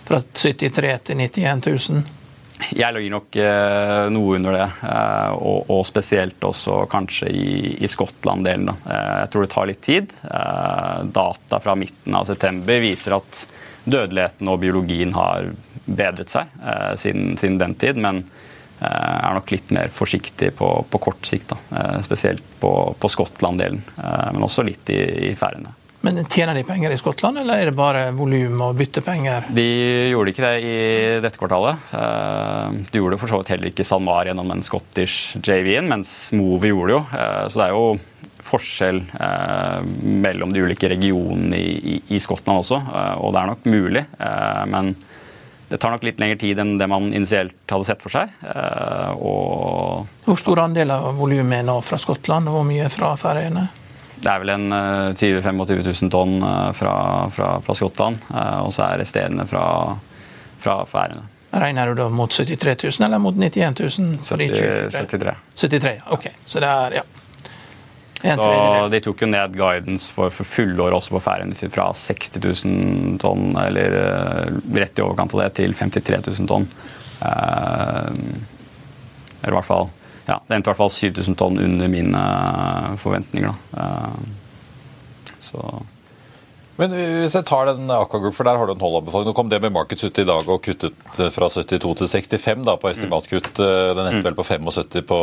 [0.09, 2.18] Fra 73 til 91 000?
[2.75, 7.53] Jeg ligger nok eh, noe under det, eh, og, og, spesielt også kanskje i,
[7.85, 8.71] i Skottland-delen.
[8.75, 10.15] Eh, jeg tror det tar litt tid.
[10.27, 13.45] Eh, data fra midten av september viser at
[13.89, 15.53] dødeligheten og biologien har
[15.87, 18.25] bedret seg eh, siden, siden, den tid, men
[18.83, 21.55] eh, er nok litt mer forsiktig på, på kort sikt.
[22.05, 23.85] spesielt på, på Skottland-delen,
[24.35, 25.77] men også litt i, i Færøyene.
[26.01, 29.49] Men Tjener de penger i Skottland, eller er det bare volum og byttepenger?
[29.55, 29.65] De
[30.13, 30.77] gjorde ikke det i
[31.25, 31.89] dette kvartalet.
[31.91, 36.13] Eh, de gjorde det for så vidt heller ikke SalMar gjennom en Scottish JV-en, mens
[36.39, 37.03] Movi gjorde det jo.
[37.19, 39.91] Eh, så det er jo forskjell eh,
[40.23, 42.79] mellom de ulike regionene i, Skottland også,
[43.19, 44.05] og det er nok mulig.
[44.71, 44.95] Men
[45.69, 48.33] det tar nok litt lengre tid enn det man initielt hadde sett for seg.
[49.19, 50.07] Og...
[50.25, 53.67] Hvor stor andel av volumet er nå fra Skottland, og hvor mye fra Færøyene?
[54.19, 54.67] Det er vel en
[55.15, 56.41] 20 25 000 tonn
[56.75, 56.95] fra,
[57.35, 59.65] fra, fra Skottland, og så er resterende fra,
[60.63, 61.23] fra Færøyene.
[61.49, 64.19] Regner du da mot 73 000 eller mot 91 000?
[64.27, 65.39] 73.
[65.55, 66.29] 73, ok.
[66.45, 67.07] Så det er, ja.
[68.19, 73.19] Så de tok jo ned guidance for, for fullåret også på Færøyene fra 60 000
[73.23, 73.95] tonn, eller
[74.75, 76.67] rett i overkant av det, til 53 000 tonn.
[79.39, 79.89] Eller i hvert fall
[80.29, 82.25] ja, Det endte i hvert fall 7000 tonn under mine
[83.01, 83.55] forventninger.
[83.73, 83.85] Da.
[83.85, 84.19] Uh,
[85.41, 85.63] så
[86.79, 89.33] men hvis jeg tar den Aqua Group, for der har du en Holland-befolkning.
[89.33, 90.95] Nå kom det med Markets ut i dag og kuttet
[91.35, 93.51] fra 72 til 65 da, på estimatkutt.
[93.59, 93.99] Mm.
[93.99, 95.19] Den endte vel på 75 på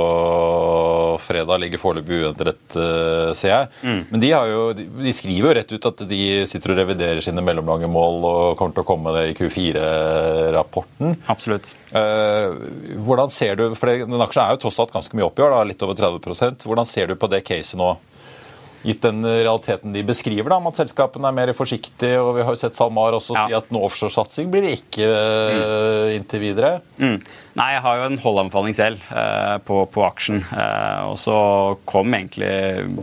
[1.23, 1.61] fredag.
[1.63, 3.69] Ligger foreløpig uendret, eh, ser jeg.
[3.87, 4.01] Mm.
[4.09, 7.87] Men de, jo, de, skriver jo rett ut at de sitter og reviderer sine mellomlange
[7.91, 11.15] mål og kommer til å komme med det i Q4-rapporten.
[11.31, 11.71] Absolutt.
[11.95, 12.49] Eh,
[13.05, 15.55] hvordan ser du, for Den aksjen er jo tross alt ganske mye opp i år,
[15.69, 17.93] litt over 30% Hvordan ser du på det caset nå?
[18.85, 22.19] Gitt den realiteten de beskriver, da, om at selskapene er mer forsiktige.
[22.21, 23.47] og Vi har jo sett SalMar også ja.
[23.47, 26.13] si at en offshoresatsing blir det ikke mm.
[26.19, 26.71] inntil videre.
[27.01, 27.17] Mm.
[27.55, 30.41] Nei, jeg har jo en holdanbefaling selv eh, på, på, aksjen.
[30.51, 31.37] Eh, og så
[31.87, 32.51] kom egentlig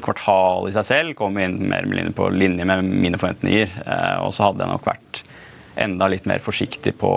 [0.05, 3.73] kvartalet i seg selv kom inn mer eller mindre på linje med mine forventninger.
[3.83, 5.23] Eh, og så hadde jeg nok vært
[5.83, 7.11] enda litt mer forsiktig på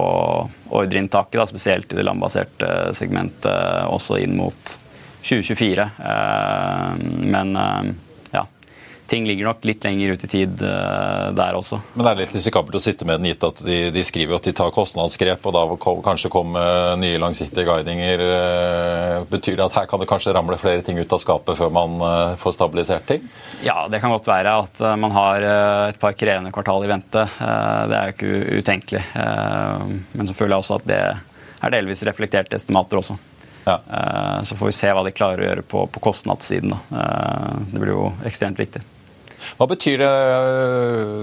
[0.72, 3.52] ordreinntaket, spesielt i det landbaserte segmentet,
[3.92, 4.78] også inn mot
[5.26, 5.90] 2024.
[6.12, 6.90] Eh,
[7.36, 7.84] men eh,
[9.08, 11.80] ting ligger nok litt lenger ut i tid uh, der også.
[11.94, 14.48] Men det er litt risikabelt å sitte med den gitt at de, de skriver at
[14.48, 18.24] de tar kostnadsgrep, og da kom, kanskje kommer nye langsiktige guidinger.
[18.26, 21.72] Uh, betyr det at her kan det kanskje ramle flere ting ut av skapet før
[21.74, 21.98] man
[22.40, 23.24] får stabilisert ting?
[23.66, 25.46] Ja, det kan godt være at man har
[25.90, 27.24] et par krevende kvartal i vente.
[27.36, 29.04] det er jo ikke utenkelig.
[30.14, 33.18] men så føler jeg også at det er delvis reflekterte estimater også.
[33.66, 33.80] Ja.
[34.46, 36.76] Så får vi se hva de klarer å gjøre på, på kostnadssiden.
[37.72, 38.84] Det blir jo ekstremt viktig.
[39.60, 40.12] Hva betyr det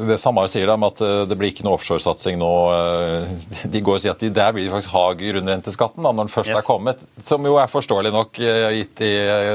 [0.08, 2.52] det Samar sier om at eh, det blir ikke noe offshoresatsing nå?
[2.76, 6.26] Eh, de går og sier at de, der blir de faktisk ha grunnrenteskatten da, når
[6.26, 6.60] den først yes.
[6.62, 7.04] er kommet.
[7.22, 9.12] Som jo er forståelig nok eh, gitt de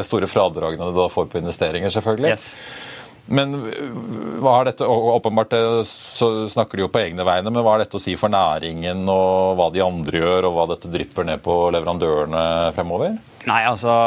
[0.08, 2.36] store fradragene du da får på investeringer, selvfølgelig.
[2.36, 2.52] Yes.
[3.28, 3.58] Men
[4.40, 5.52] hva har dette, åpenbart
[5.90, 9.02] så snakker de jo på egne vegne, men hva har dette å si for næringen,
[9.12, 12.46] og hva de andre gjør, og hva dette drypper ned på leverandørene
[12.78, 13.18] fremover?
[13.50, 13.98] Nei, altså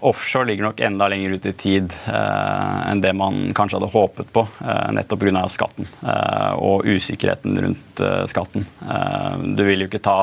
[0.00, 4.32] Offshore ligger nok enda lenger ut i tid eh, enn det man kanskje hadde håpet
[4.32, 5.44] på, eh, nettopp pga.
[5.48, 8.66] skatten eh, og usikkerheten rundt eh, skatten.
[8.88, 10.16] Eh, du vil jo ikke ta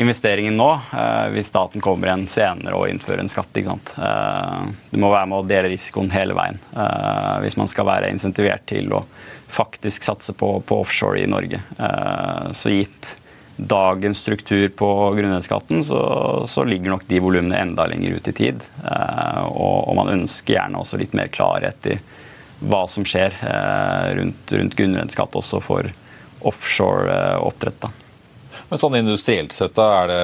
[0.00, 3.58] investeringen nå eh, hvis staten kommer igjen senere og innfører en skatt.
[3.64, 3.94] sant?
[4.90, 6.60] du må være med å dele risikoen hele veien
[7.42, 9.02] hvis man skal være insentivert til å
[9.50, 11.58] faktisk satse på, på offshore i Norge.
[12.54, 13.16] så gitt
[13.68, 16.00] dagens struktur på grunnrenteskatten, så,
[16.48, 18.62] så, ligger nok de volumene enda lenger ut i tid.
[18.84, 21.98] Eh, og, og, man ønsker gjerne også litt mer klarhet i
[22.60, 25.90] hva som skjer eh, rundt, rundt grunnrenteskatt også for
[26.40, 27.90] offshore eh.
[28.70, 30.22] Men sånn industrielt sett, da er det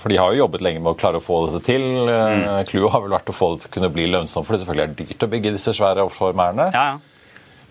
[0.00, 1.84] For de har jo jobbet lenge med å klare å få dette til.
[2.04, 2.44] Mm.
[2.92, 4.96] Har vel vært å få det til å kunne bli lønnsomt, for det selvfølgelig er
[5.00, 6.70] dyrt å bygge disse svære offshore-merdene.
[6.76, 7.13] Ja, ja.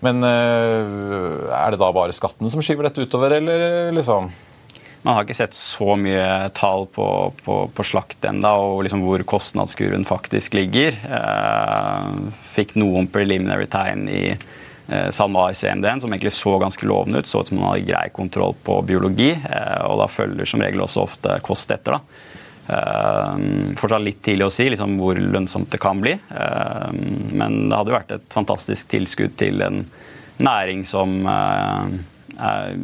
[0.04, 4.28] Men eh, er det da bare skatten som skyver dette utover, eller liksom?
[5.04, 7.06] Man har ikke sett så mye tall på,
[7.44, 10.96] på, på slakt ennå, og liksom hvor kostnadskurven faktisk ligger.
[10.96, 12.06] Eh,
[12.54, 17.28] fikk noen preliminary tegn i eh, SalMar CMD-en som egentlig så ganske lovende ut.
[17.28, 20.86] Så ut som man hadde grei kontroll på biologi, eh, og da følger som regel
[20.86, 21.98] også ofte kost etter.
[21.98, 22.32] da.
[22.64, 26.16] Uh, fortsatt litt tidlig å si liksom, hvor lønnsomt det kan bli.
[26.32, 26.90] Uh,
[27.36, 29.84] men det hadde vært et fantastisk tilskudd til en
[30.40, 31.88] næring som uh,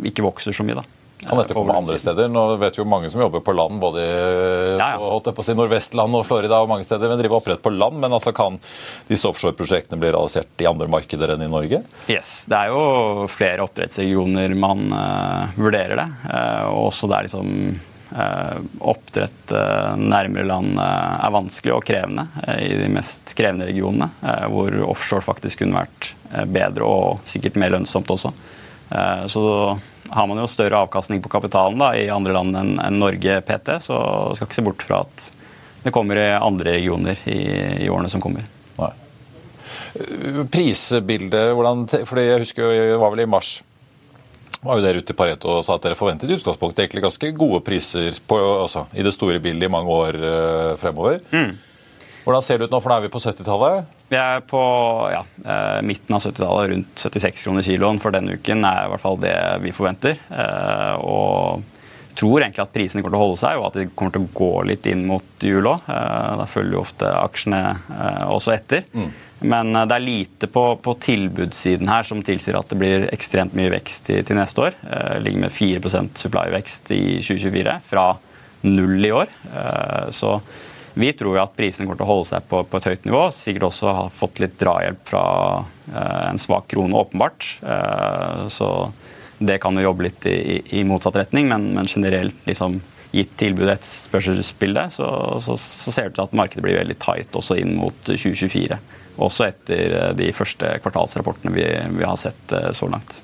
[0.06, 0.82] ikke vokser så mye.
[0.82, 0.86] da.
[1.20, 2.30] Kan dette komme andre steder?
[2.32, 4.04] Nå vet vi jo mange som jobber på land, både
[4.80, 5.00] ja, ja.
[5.20, 8.00] På, Nordvestland og Florida og mange steder, men driver oppdrett på land.
[8.00, 8.56] Men altså kan
[9.08, 11.82] disse offshoreprosjektene bli realisert i andre markeder enn i Norge?
[12.08, 14.88] Yes, Det er jo flere oppdrettsregioner man
[15.60, 16.08] vurderer det.
[16.24, 17.52] Uh, også der liksom
[17.89, 17.89] Eh,
[18.78, 22.26] oppdrett eh, nærmere land eh, er vanskelig og krevende
[22.58, 24.10] i de mest krevende regionene,
[24.50, 26.10] hvor offshore faktisk kunne vært
[26.50, 28.30] bedre og sikkert mer lønnsomt også.
[29.30, 29.42] Så
[30.10, 33.98] har man jo større avkastning på kapitalen da, i andre land enn Norge PT, så
[34.34, 35.26] skal ikke se bort fra at
[35.84, 37.38] det kommer i andre regioner i,
[37.84, 38.46] i årene som kommer.
[38.78, 38.90] Nei.
[40.50, 43.60] Prisbildet, hvordan, fordi jeg husker det var vel i mars
[44.60, 47.32] var jo dere ute i Pareto og sa at dere forventet i utgangspunktet egentlig ganske
[47.38, 51.20] gode priser på, altså, i det store bildet i mange år uh, fremover.
[51.32, 51.56] Mm.
[52.20, 53.96] Hvordan ser det ut nå, for nå er vi på 70-tallet?
[54.10, 54.60] Vi er på
[55.08, 59.02] ja, eh, midten av 70-tallet, rundt 76 kroner kiloen for denne uken er i hvert
[59.02, 60.20] fall det vi forventer.
[60.28, 61.64] Eh, og
[62.20, 64.32] tror egentlig at prisene kommer til å holde seg, og at de kommer til å
[64.36, 65.88] gå litt inn mot jul òg.
[65.88, 67.62] Da følger jo ofte aksjene
[68.28, 68.84] også etter.
[68.92, 69.08] Mm.
[69.40, 73.70] Men det er lite på, på, tilbudssiden her som tilsier at det blir ekstremt mye
[73.72, 74.76] vekst til, til neste år.
[74.84, 78.04] Det ligger med 4 supply-vekst i 2024 fra
[78.68, 79.32] null i år.
[80.12, 80.34] Så
[80.94, 83.22] vi tror jo at prisene kommer til å holde seg på, på, et høyt nivå.
[83.34, 85.24] Sikkert også har fått litt drahjelp fra
[85.92, 87.46] eh, en svak krone, åpenbart.
[87.62, 88.70] Eh, så
[89.38, 92.80] det kan jo jobbe litt i, i motsatt retning, men, men generelt liksom,
[93.14, 95.06] gitt tilbudet et spørsmålsbilde, så,
[95.42, 98.78] så, så, ser det ut til at markedet blir veldig tight også inn mot 2024.
[99.20, 101.66] Også etter eh, de første kvartalsrapportene vi,
[101.98, 103.20] vi har sett eh, så langt.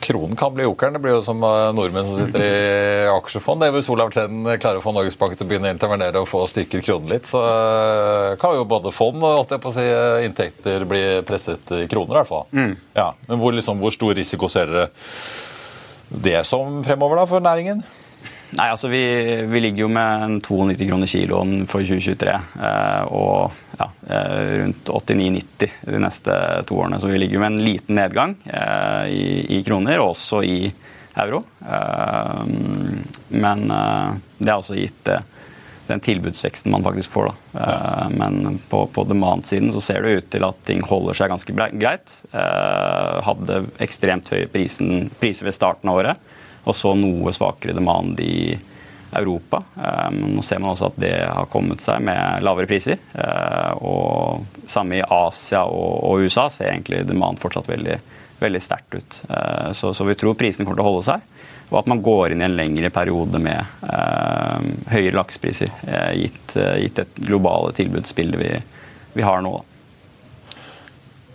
[0.00, 0.94] Kronen kan bli jokeren.
[0.94, 3.64] Det blir jo som eh, nordmenn som sitter i aksjefond.
[3.64, 6.30] Det hvis Olav Tenden klarer å få Norges Bank til å begynne å intervenere og
[6.30, 7.42] få styrket kronen litt, så
[8.40, 9.86] kan jo både fond og si,
[10.26, 12.46] inntekter bli presset i kroner, i hvert fall.
[12.54, 12.76] Mm.
[12.96, 14.90] Ja, men hvor, liksom, hvor stor risiko ser dere
[16.12, 17.80] det som fremover da for næringen?
[18.52, 19.02] Nei, altså vi,
[19.48, 22.32] vi, ligger jo med en 92 kroner kiloen for 2023.
[22.68, 26.34] Eh, og ja, eh, rundt 89-90 de neste
[26.68, 26.98] to årene.
[27.00, 30.58] Så vi ligger jo med en liten nedgang eh, i, i, kroner, og også i
[31.22, 31.42] euro.
[33.32, 35.24] Men det har også gitt eh,
[35.88, 37.32] den tilbudsveksten man faktisk får.
[37.32, 37.64] Da.
[38.12, 42.14] Men på, på demand-siden så ser det ut til at ting holder seg ganske greit.
[42.32, 46.31] Hadde ekstremt høye priser ved starten av året
[46.64, 48.58] og så noe svakere demand i
[49.12, 49.62] Europa.
[49.76, 53.00] Eh, nå ser man også at det har kommet seg med lavere priser.
[53.12, 57.98] Eh, og samme i Asia og, USA ser egentlig demand fortsatt veldig,
[58.40, 59.18] veldig sterkt ut.
[59.28, 61.26] Eh, så, så, vi tror prisene kommer til å holde seg,
[61.72, 63.84] og at man går inn i en lengre periode med
[64.92, 65.70] høyere laksepriser,
[66.12, 68.50] gitt, gitt et globale tilbudsbildet vi,
[69.16, 69.54] vi har nå.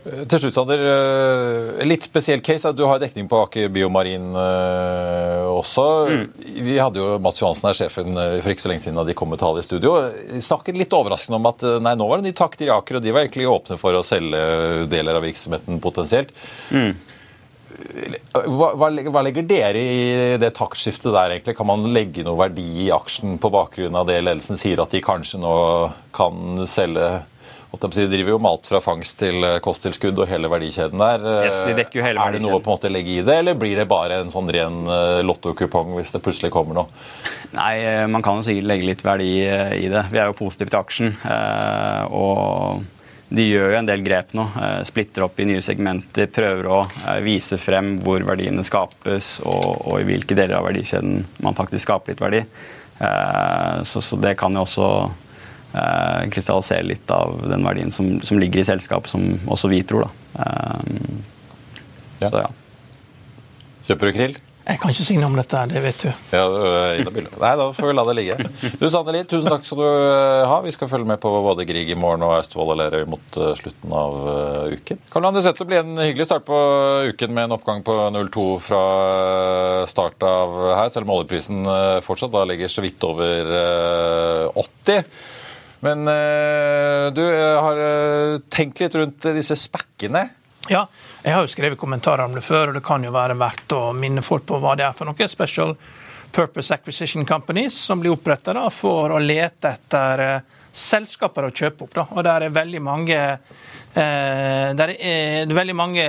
[0.08, 0.82] Til slutt, Sander.
[0.88, 2.72] Eh, litt spesiell case.
[2.76, 5.88] Du har dekning på Aker Biomarin eh, også.
[6.08, 6.24] Mm.
[6.68, 9.18] Vi hadde jo Mats Johansen her, sjefen, eh, for ikke så lenge siden da de
[9.18, 9.98] kom med tall i studio.
[10.44, 13.14] Snakket litt overraskende om at nei, nå var det nye takter i Aker, og de
[13.14, 16.32] var egentlig åpne for å selge deler av virksomheten potensielt.
[16.72, 16.96] Mm.
[18.34, 21.58] Hva, hva, legger dere i det taktskiftet der, egentlig?
[21.58, 25.04] Kan man legge noe verdi i aksjen på bakgrunn av det ledelsen sier, at de
[25.04, 25.58] kanskje nå
[26.16, 27.18] kan selge
[27.72, 31.26] de driver jo mat fra fangst til eh, kosttilskudd og hele verdikjeden der.
[31.46, 33.42] Yes, de dekker jo hele er det noe å på en måte legge i det,
[33.44, 37.08] eller blir det bare en sånn ren eh, lottokupong hvis det plutselig kommer noe?
[37.58, 40.06] Nei, eh, man kan jo sikkert legge litt verdi i det.
[40.14, 41.18] Vi er jo positive til aksjen.
[42.16, 42.86] og
[43.28, 44.46] de gjør jo en del grep nå.
[44.88, 46.80] Splitter opp i nye segmenter, prøver å
[47.26, 52.14] vise frem hvor verdiene skapes, og, og i hvilke deler av verdikjeden man faktisk skaper
[52.14, 52.44] litt verdi.
[53.84, 54.88] Så, så det kan jo også
[55.78, 60.08] eh, krystallisere litt av den verdien som, som, ligger i selskapet, som også vi tror.
[60.08, 60.44] Da.
[60.44, 61.16] Eh,
[62.26, 62.30] ja.
[62.30, 62.52] Så, ja.
[63.88, 64.38] Kjøper du krill?
[64.68, 66.10] Jeg kan ikke si noe om dette, det vet du.
[66.36, 66.44] Ja,
[67.00, 68.36] Nei, da får vi la det ligge.
[68.82, 70.58] Du Sanneli, tusen takk skal du eh, ha.
[70.66, 73.54] Vi skal følge med på både Grieg i morgen og Austevoll og Lerøy mot eh,
[73.56, 74.18] slutten av
[74.74, 75.00] uken.
[75.14, 76.60] Karl Johan, det ser å bli en hyggelig start på
[77.14, 78.84] uken med en oppgang på 0,2 fra
[79.88, 81.64] start av her, selv om oljeprisen
[82.04, 83.54] fortsatt da ligger så vidt over
[84.52, 85.08] uh, 80.
[85.86, 90.24] Men uh, du har uh, tenkt litt rundt disse spekkene.
[90.68, 90.84] Ja,
[91.24, 93.94] jeg har jo skrevet kommentarer om det før, og det kan jo være verdt å
[93.96, 95.30] minne folk på hva det er for noe.
[95.32, 95.76] Special
[96.36, 100.42] Purpose Acquisition Companies, som blir oppretta for å lete etter
[100.78, 101.96] selskaper å kjøpe opp.
[101.96, 102.06] Da.
[102.14, 103.20] Og der er veldig mange
[103.98, 106.04] det er veldig mange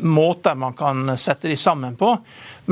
[0.00, 2.14] måter man kan sette de sammen på.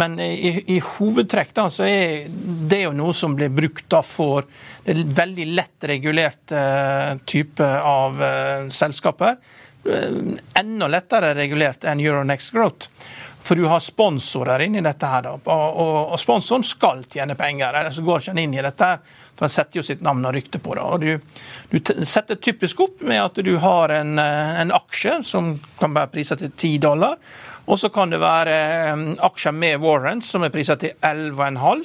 [0.00, 4.46] Men i, i hovedtrekk da, så er det jo noe som blir brukt da for
[4.86, 9.36] det er veldig lett regulert uh, type av uh, selskaper.
[9.82, 12.88] Enda lettere regulert enn Euronext Growth.
[13.42, 15.06] For du har sponsorer inni dette.
[15.06, 17.74] her, da, og, og, og sponsoren skal tjene penger.
[17.74, 18.90] Ellers går ikke han inn i dette.
[19.34, 20.82] For han setter jo sitt navn og rykte på det.
[20.82, 21.18] og Du,
[21.72, 26.44] du setter typisk opp med at du har en, en aksje som kan være priset
[26.44, 27.18] til 10 dollar.
[27.64, 31.84] Og så kan det være eh, aksjer med warrants som er priset til 11,5.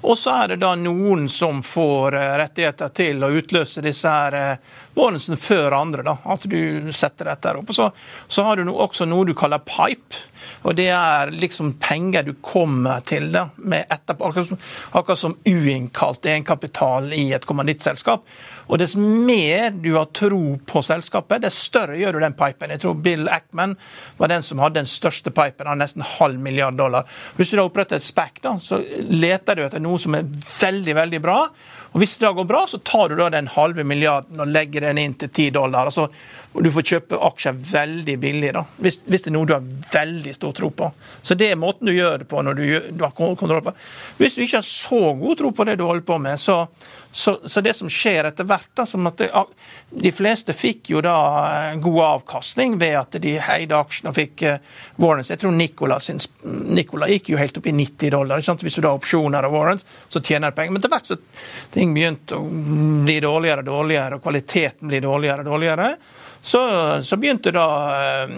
[0.00, 4.36] Og så er det da noen som får eh, rettigheter til å utløse disse her
[4.36, 6.04] eh, warrantsene før andre.
[6.06, 7.72] da, At du setter dette opp.
[7.72, 7.90] Og så,
[8.28, 10.26] så har du også noe du kaller pipe.
[10.62, 14.28] Og det er liksom penger du kommer til da, med etterpå.
[14.28, 14.60] Akkurat som,
[14.92, 18.26] akkurat som uinnkalt egenkapital i et kommandittselskap.
[18.70, 22.70] Og dess mer du har tro på selskapet, dess større gjør du den pipen.
[22.74, 23.74] Jeg tror Bill Ackman
[24.20, 27.08] var den som hadde den største pipen, av nesten halv milliard dollar.
[27.38, 30.28] Hvis du da oppretter et SPAC, da, så leter du etter noe som er
[30.60, 31.40] veldig, veldig bra.
[31.90, 34.86] Og Hvis det da går bra, så tar du da den halve milliarden og legger
[34.86, 35.90] den inn til 10 dollar.
[35.90, 36.08] altså
[36.50, 40.32] du får kjøpe aksjer veldig billig, da, hvis, hvis, det er noe du har veldig
[40.34, 40.88] stor tro på.
[41.22, 43.74] Så det er måten du gjør det på når du, du har kontroll på
[44.18, 46.64] Hvis du ikke har så god tro på det du holder på med, så,
[47.12, 49.30] så, så det som skjer etter hvert da, som at det,
[49.90, 51.16] De fleste fikk jo da
[51.48, 54.60] eh, god avkastning ved at de heide aksjene og fikk uh,
[55.02, 55.32] warrants.
[55.32, 55.98] Jeg tror Nicola,
[56.70, 58.44] Nicola gikk jo helt opp i 90 dollar.
[58.62, 60.76] Hvis du da har opsjoner og warrants, så tjener du penger.
[60.76, 61.18] Men etter hvert så
[61.74, 65.92] ting begynte å bli dårligere og dårligere, og kvaliteten blir dårligere og dårligere.
[66.42, 66.60] Så,
[67.02, 67.66] så, begynte da
[68.00, 68.30] eh,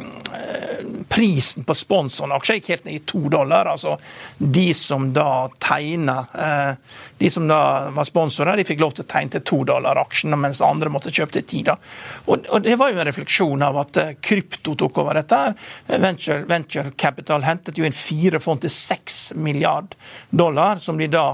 [1.09, 3.69] prisen på sponsoraksjer gikk helt ned i to dollar.
[3.71, 3.95] Altså
[4.39, 6.73] de som da tegna eh,
[7.19, 10.35] De som da var sponsorer, de fikk lov til å tegne til to dollar aksjen,
[10.35, 11.63] mens andre måtte kjøpe til ti.
[11.71, 15.41] Og, og, det var jo en refleksjon av at eh, krypto tok over dette.
[15.87, 19.95] Venture, venture Capital hentet jo inn fire fond til seks milliard
[20.31, 21.27] dollar, som de da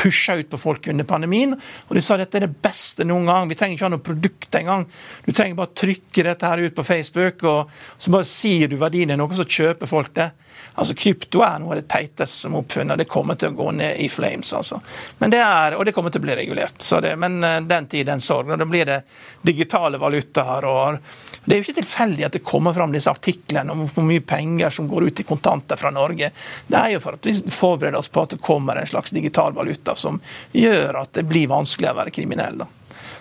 [0.00, 1.54] pusha ut på folk under pandemien.
[1.88, 3.50] Og de sa dette er det beste noen gang.
[3.50, 4.86] Vi trenger ikke ha noe produkt engang.
[5.26, 9.12] Du trenger bare trykke dette her ut på Facebook, og så bare sier du verdien
[9.12, 10.30] er noe, så kjøper folk det.
[10.74, 13.00] Altså, Krypto er noe av det teiteste som er oppfunnet.
[13.00, 14.52] Det kommer til å gå ned i flames.
[14.56, 14.80] altså.
[15.18, 16.78] Men det er, Og det kommer til å bli regulert.
[17.02, 18.50] Det, men uh, den tid, den sorg.
[18.50, 19.00] Og da blir det
[19.42, 20.64] digitale valutaer.
[20.64, 20.98] og
[21.44, 24.70] Det er jo ikke tilfeldig at det kommer fram disse artiklene om hvor mye penger
[24.70, 26.30] som går ut i kontanter fra Norge.
[26.66, 29.52] Det er jo for at vi forbereder oss på at det kommer en slags digital
[29.56, 30.20] valuta som
[30.52, 32.62] gjør at det blir vanskelig å være kriminell.
[32.62, 32.68] da.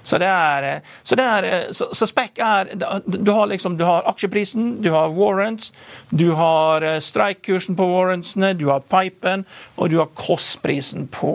[0.03, 2.71] Så det er, eh, så, det er, eh, så, så spekk er
[3.05, 5.73] du har, liksom, du har aksjeprisen, du har warrants,
[6.09, 9.45] du har eh, streikkursen på warrantsene, du har pipen,
[9.75, 11.33] og du har kostprisen på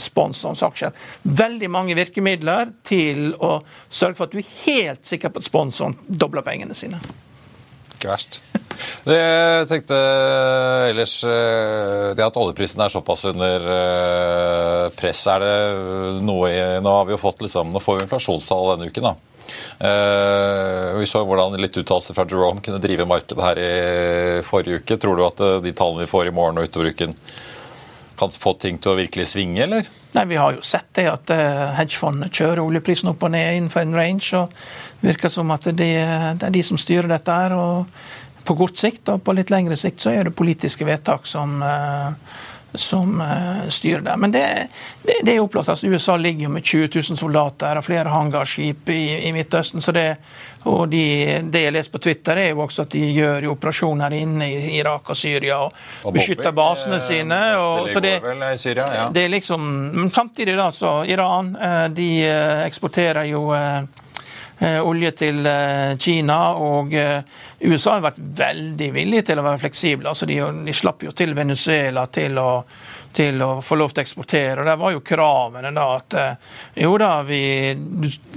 [0.00, 0.94] sponsorens aksjer.
[1.22, 3.58] Veldig mange virkemidler til å
[3.88, 7.02] sørge for at du er helt sikker på at sponsoren dobler pengene sine.
[7.98, 8.38] Ikke verst.
[9.08, 9.96] Jeg tenkte
[10.86, 15.56] ellers eh, Det at oljeprisen er såpass under eh, press, er det
[16.22, 19.10] noe i Nå har vi jo fått liksom, nå får vi inflasjonstall denne uken.
[19.10, 19.16] da.
[20.98, 24.98] Vi så hvordan litt uttalelser fra Jerome kunne drive markedet her i forrige uke.
[25.00, 27.14] Tror du at de tallene vi får i morgen og utover uken,
[28.18, 29.88] kan få ting til å virkelig svinge, eller?
[30.14, 31.30] Nei, Vi har jo sett det at
[31.78, 34.30] hedgefondene kjører oljeprisen opp og ned innenfor en range.
[34.36, 34.54] og
[35.04, 37.54] virker som at det, det er de som styrer dette her.
[37.54, 37.86] og
[38.48, 42.12] på kort sikt, og på litt lengre sikt så er det politiske vedtak som, eh,
[42.74, 44.16] som eh, styrer det.
[44.16, 44.44] Men det,
[45.02, 45.68] det, det er opplagt.
[45.68, 49.82] Altså, USA ligger jo med 20 000 soldater og flere hangarskip i, i Midtøsten.
[49.82, 50.08] så det
[50.68, 51.00] og de,
[51.48, 54.72] det jeg leser på Twitter, er jo også at de gjør jo operasjoner inne i
[54.76, 57.38] Irak og Syria og, og beskytter basene eh, sine.
[57.56, 58.18] Og, så det,
[58.60, 59.06] Syria, ja.
[59.14, 59.62] det er liksom,
[59.94, 61.54] Men samtidig, da, så Iran
[61.94, 62.10] de
[62.66, 63.46] eksporterer jo
[63.78, 63.82] Eh,
[64.60, 66.38] olje til eh, Kina.
[66.58, 67.20] Og eh,
[67.60, 70.10] USA har vært veldig villige til å være fleksible.
[70.10, 72.50] Altså de, de slapp jo til Venezuela til å,
[73.14, 74.60] til å få lov til å eksportere.
[74.60, 76.18] og Der var jo kravene da at
[76.78, 77.42] jo da, vi,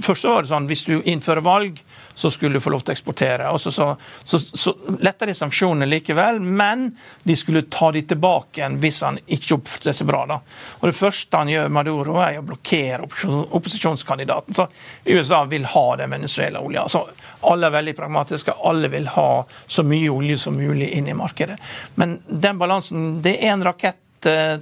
[0.02, 1.82] Først var det sånn hvis du innfører valg,
[2.14, 3.50] så skulle du få lov til å eksportere.
[3.52, 3.88] Og så, så,
[4.24, 6.90] så, så letta de sanksjonene likevel, men
[7.22, 10.24] de skulle ta de tilbake igjen hvis han ikke oppførte seg bra.
[10.30, 10.38] da.
[10.80, 14.56] Og Det første han gjør, Maduro, er å blokkere opposisjonskandidaten.
[14.56, 14.68] Så
[15.04, 16.86] USA vil ha den Venezuela-olja.
[16.92, 17.06] Så
[17.48, 18.54] alle er veldig pragmatiske.
[18.68, 19.30] Alle vil ha
[19.66, 21.58] så mye olje som mulig inn i markedet.
[21.94, 24.58] Men den balansen Det er en rakett eh,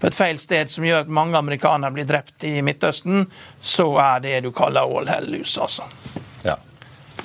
[0.00, 3.26] på et feil sted som gjør at mange amerikanere blir drept i Midtøsten,
[3.60, 5.86] så er det du kaller all hell loose, altså.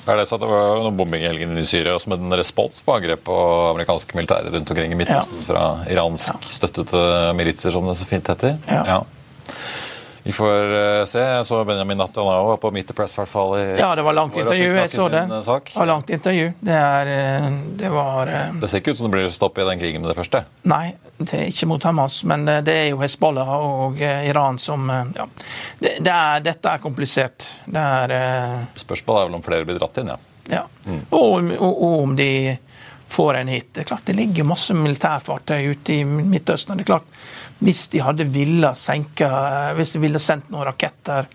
[0.08, 2.80] Er det sånn at det var noen bombing i helgen i Syria som en respons
[2.84, 3.36] på angrep på
[3.74, 5.46] amerikanske militære rundt omkring i Midtøsten ja.
[5.48, 6.52] fra iransk ja.
[6.56, 7.04] støttede
[7.38, 8.56] militser, som det så fint heter?
[8.70, 8.82] Ja.
[8.88, 9.00] ja.
[10.22, 11.20] Vi får uh, se.
[11.20, 13.14] Jeg så Benjamin Netanyahu på Meet the Press.
[13.16, 13.54] hvert fall.
[13.58, 14.68] I, ja, det var langt intervju.
[14.76, 15.22] Jeg så det.
[15.22, 15.72] Eh, sak.
[15.72, 16.52] Det var langt intervju.
[16.60, 17.50] Det, er, eh,
[17.80, 20.12] det var uh, Det ser ikke ut som det blir stopp i den krigen med
[20.12, 20.44] det første?
[20.68, 24.88] Nei, det er ikke mot Hamas, men det er jo Hezbollah og uh, Iran som
[24.90, 25.26] Ja.
[25.78, 27.46] Det, det er, dette er komplisert.
[27.64, 30.18] Det er Spørsmålet er vel om flere blir dratt inn, ja.
[30.52, 30.64] ja.
[30.84, 31.04] Mm.
[31.08, 32.56] Og, og, og, om de
[33.10, 33.72] får en hit.
[33.72, 36.76] Det er klart det ligger masse militærfartøy ute i Midtøsten.
[36.76, 37.08] det er klart
[37.60, 39.28] hvis de hadde ville senke,
[39.76, 41.28] hvis de ville sendt noen raketter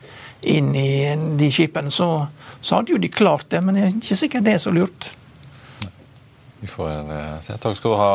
[0.46, 2.10] inn i de skipene, så,
[2.62, 3.62] så hadde jo de klart det.
[3.66, 5.10] Men jeg er ikke sikker det er så lurt.
[6.62, 7.58] Vi får eh, se.
[7.62, 8.14] Takk skal du ha,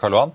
[0.00, 0.34] Karl Johan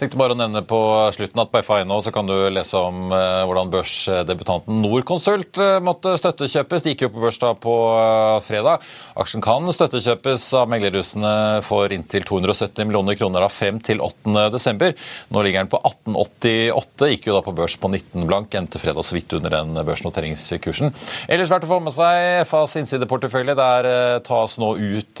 [0.00, 0.78] tenkte bare å nevne på
[1.12, 6.14] slutten at på FA.no så kan du lese om eh, hvordan børsdebutanten Norconsult eh, måtte
[6.20, 6.84] støttekjøpes.
[6.84, 8.86] De gikk jo på børs da på eh, fredag.
[9.20, 11.34] Aksjen kan støttekjøpes av meglerhusene
[11.66, 14.46] for inntil 270 millioner kroner av 5 til 8.
[14.54, 14.96] desember.
[15.34, 19.04] Nå ligger den på 1888, gikk jo da på børs på 19 blank, endte fredag
[19.04, 20.94] så vidt under den børsnoteringskursen.
[21.28, 23.58] Ellers verdt å få med seg FAs innsideportefølje.
[23.60, 23.90] Der
[24.24, 25.20] tas nå ut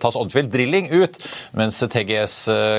[0.00, 1.18] tas Oddfield Drilling ut,
[1.58, 2.36] mens TGS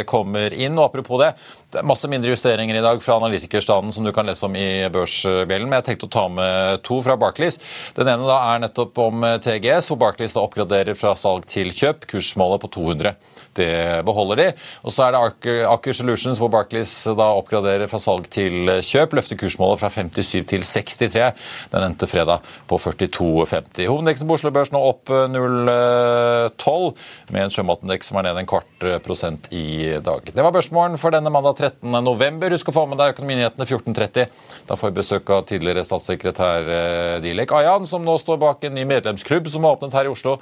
[0.09, 0.77] kommer inn.
[0.79, 1.33] og apropos det.
[1.69, 4.89] Det er masse mindre justeringer i dag fra analytikerstanden som du kan lese om i
[4.89, 7.59] børsbjellen, men jeg tenkte å ta med to fra Barclays.
[7.93, 12.09] Den ene da er nettopp om TGS, hvor Barclays da oppgraderer fra salg til kjøp.
[12.09, 13.13] Kursmålet på 200
[13.59, 14.47] det beholder de.
[14.85, 19.15] Og så er det Aker Solutions, hvor Barclays da oppgraderer fra salg til kjøp.
[19.17, 21.25] Løfter kursmålet fra 57 til 63.
[21.73, 23.85] Den endte fredag på 42,50.
[23.89, 28.87] Hovedindeksen på Oslo Børs nå opp 0,12, med en sjømatindeks som er ned en kvart
[29.05, 30.31] prosent i dag.
[30.33, 31.91] Det var børsmålen for denne mandag 13.
[32.03, 32.53] november.
[32.55, 34.29] Husk å få med deg Økonominyhetene 14.30.
[34.69, 38.77] Da får vi besøk av tidligere statssekretær eh, Dilek Ayan, som nå står bak en
[38.77, 40.37] ny medlemsklubb som har åpnet her i Oslo,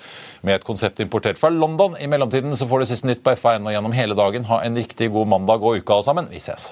[0.45, 1.97] med et konsept importert fra London.
[1.99, 4.45] I mellomtiden så får du siste nytt på F1 og gjennom hele dagen.
[4.51, 6.30] Ha en riktig god mandag og uke alle sammen.
[6.34, 6.72] Vi ses.